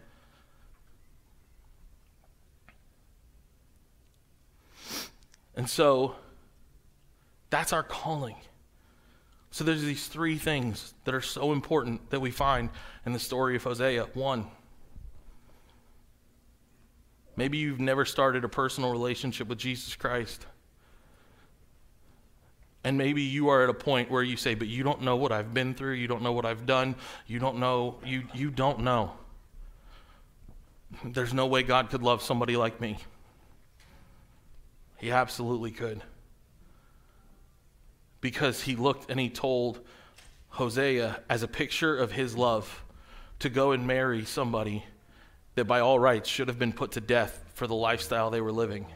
And 5.57 5.69
so, 5.69 6.15
That's 7.49 7.73
our 7.73 7.83
calling. 7.83 8.35
So 9.51 9.63
there's 9.63 9.81
these 9.81 10.07
three 10.07 10.37
things 10.37 10.93
that 11.05 11.15
are 11.15 11.21
so 11.21 11.51
important 11.51 12.09
that 12.09 12.19
we 12.19 12.29
find 12.29 12.69
in 13.05 13.13
the 13.13 13.19
story 13.19 13.55
of 13.55 13.63
Hosea. 13.63 14.03
One, 14.13 14.47
maybe 17.37 17.57
you've 17.57 17.79
never 17.79 18.05
started 18.05 18.43
a 18.43 18.49
personal 18.49 18.91
relationship 18.91 19.47
with 19.47 19.57
Jesus 19.57 19.95
Christ. 19.95 20.45
And 22.83 22.97
maybe 22.97 23.21
you 23.21 23.47
are 23.49 23.63
at 23.63 23.69
a 23.69 23.73
point 23.73 24.11
where 24.11 24.23
you 24.23 24.37
say, 24.37 24.53
but 24.53 24.67
you 24.67 24.83
don't 24.83 25.01
know 25.01 25.15
what 25.15 25.31
I've 25.31 25.53
been 25.53 25.73
through, 25.73 25.93
you 25.93 26.07
don't 26.07 26.21
know 26.21 26.33
what 26.33 26.45
I've 26.45 26.65
done, 26.65 26.95
you 27.25 27.39
don't 27.39 27.57
know, 27.57 27.95
you, 28.05 28.23
you 28.33 28.51
don't 28.51 28.81
know. 28.81 29.13
There's 31.03 31.33
no 31.33 31.47
way 31.47 31.63
God 31.63 31.89
could 31.89 32.03
love 32.03 32.21
somebody 32.21 32.55
like 32.55 32.79
me. 32.79 32.97
He 34.97 35.11
absolutely 35.11 35.71
could 35.71 36.01
because 38.19 38.61
he 38.61 38.75
looked 38.75 39.11
and 39.11 39.19
he 39.19 39.29
told 39.29 39.79
Hosea 40.49 41.21
as 41.29 41.43
a 41.43 41.47
picture 41.47 41.95
of 41.95 42.11
his 42.11 42.35
love 42.35 42.83
to 43.39 43.49
go 43.49 43.71
and 43.71 43.85
marry 43.85 44.25
somebody 44.25 44.83
that 45.55 45.65
by 45.65 45.79
all 45.79 45.99
rights 45.99 46.27
should 46.29 46.47
have 46.47 46.59
been 46.59 46.73
put 46.73 46.91
to 46.93 47.01
death 47.01 47.43
for 47.53 47.67
the 47.67 47.75
lifestyle 47.75 48.29
they 48.29 48.41
were 48.41 48.51
living 48.51 48.87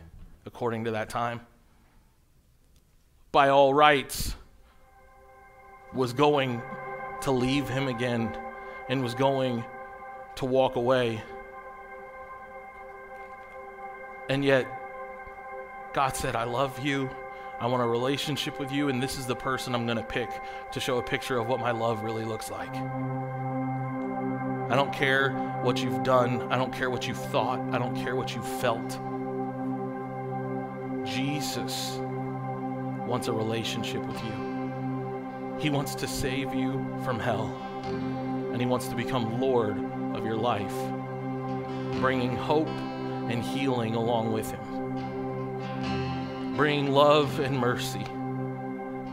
according 0.46 0.86
to 0.86 0.92
that 0.92 1.10
time. 1.10 1.42
By 3.32 3.50
all 3.50 3.74
rights, 3.74 4.36
was 5.94 6.14
going 6.14 6.62
to 7.22 7.32
leave 7.32 7.68
him 7.68 7.88
again 7.88 8.36
and 8.90 9.04
was 9.04 9.14
going 9.14 9.64
to 10.36 10.46
walk 10.46 10.76
away. 10.76 11.22
And 14.30 14.44
yet, 14.46 14.68
God 15.93 16.15
said, 16.15 16.38
I 16.38 16.45
love 16.45 16.80
you. 16.80 17.10
I 17.60 17.67
want 17.67 17.84
a 17.84 17.86
relationship 17.86 18.60
with 18.60 18.71
you, 18.71 18.88
and 18.88 19.04
this 19.04 19.19
is 19.19 19.25
the 19.25 19.36
person 19.36 19.75
I'm 19.75 19.86
going 19.86 19.97
to 19.97 20.04
pick 20.04 20.30
to 20.71 20.80
show 20.80 20.97
a 20.99 21.04
picture 21.04 21.38
of 21.38 21.47
what 21.47 21.60
my 21.60 21.71
love 21.71 22.01
really 22.04 22.23
looks 22.23 22.49
like. 22.49 22.73
I 24.71 24.75
don't 24.75 24.93
care 24.93 25.32
what 25.62 25.84
you've 25.84 26.01
done. 26.01 26.49
I 26.51 26.58
don't 26.58 26.73
care 26.73 26.89
what 26.89 27.08
you've 27.08 27.23
thought. 27.25 27.60
I 27.73 27.77
don't 27.77 27.95
care 27.95 28.15
what 28.15 28.34
you've 28.34 28.47
felt. 28.62 28.89
Jesus 31.06 31.97
wants 33.06 33.27
a 33.27 33.34
relationship 33.34 34.01
with 34.06 34.23
you. 34.23 35.58
He 35.60 35.69
wants 35.69 35.93
to 35.95 36.08
save 36.08 36.56
you 36.56 36.84
from 37.04 37.19
hell, 37.19 37.54
and 37.84 38.62
He 38.62 38.65
wants 38.65 38.88
to 38.88 38.95
become 38.95 39.41
Lord 39.41 39.77
of 40.15 40.25
your 40.25 40.38
life, 40.38 40.73
bringing 41.99 42.36
hope 42.36 42.69
and 42.69 43.43
healing 43.43 43.95
along 43.95 44.32
with 44.32 44.49
Him 44.49 44.70
bringing 46.62 46.91
love 46.91 47.39
and 47.39 47.58
mercy, 47.58 48.06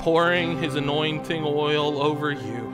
pouring 0.00 0.62
his 0.62 0.74
anointing 0.74 1.42
oil 1.46 2.02
over 2.02 2.30
you 2.30 2.68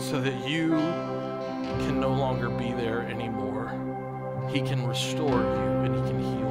so 0.00 0.20
that 0.20 0.48
you 0.48 0.70
can 1.78 2.00
no 2.00 2.08
longer 2.08 2.50
be 2.50 2.72
there 2.72 3.02
anymore. 3.02 3.70
He 4.50 4.60
can 4.60 4.84
restore 4.84 5.28
you 5.28 5.84
and 5.84 5.94
he 5.94 6.00
can 6.10 6.18
heal 6.18 6.47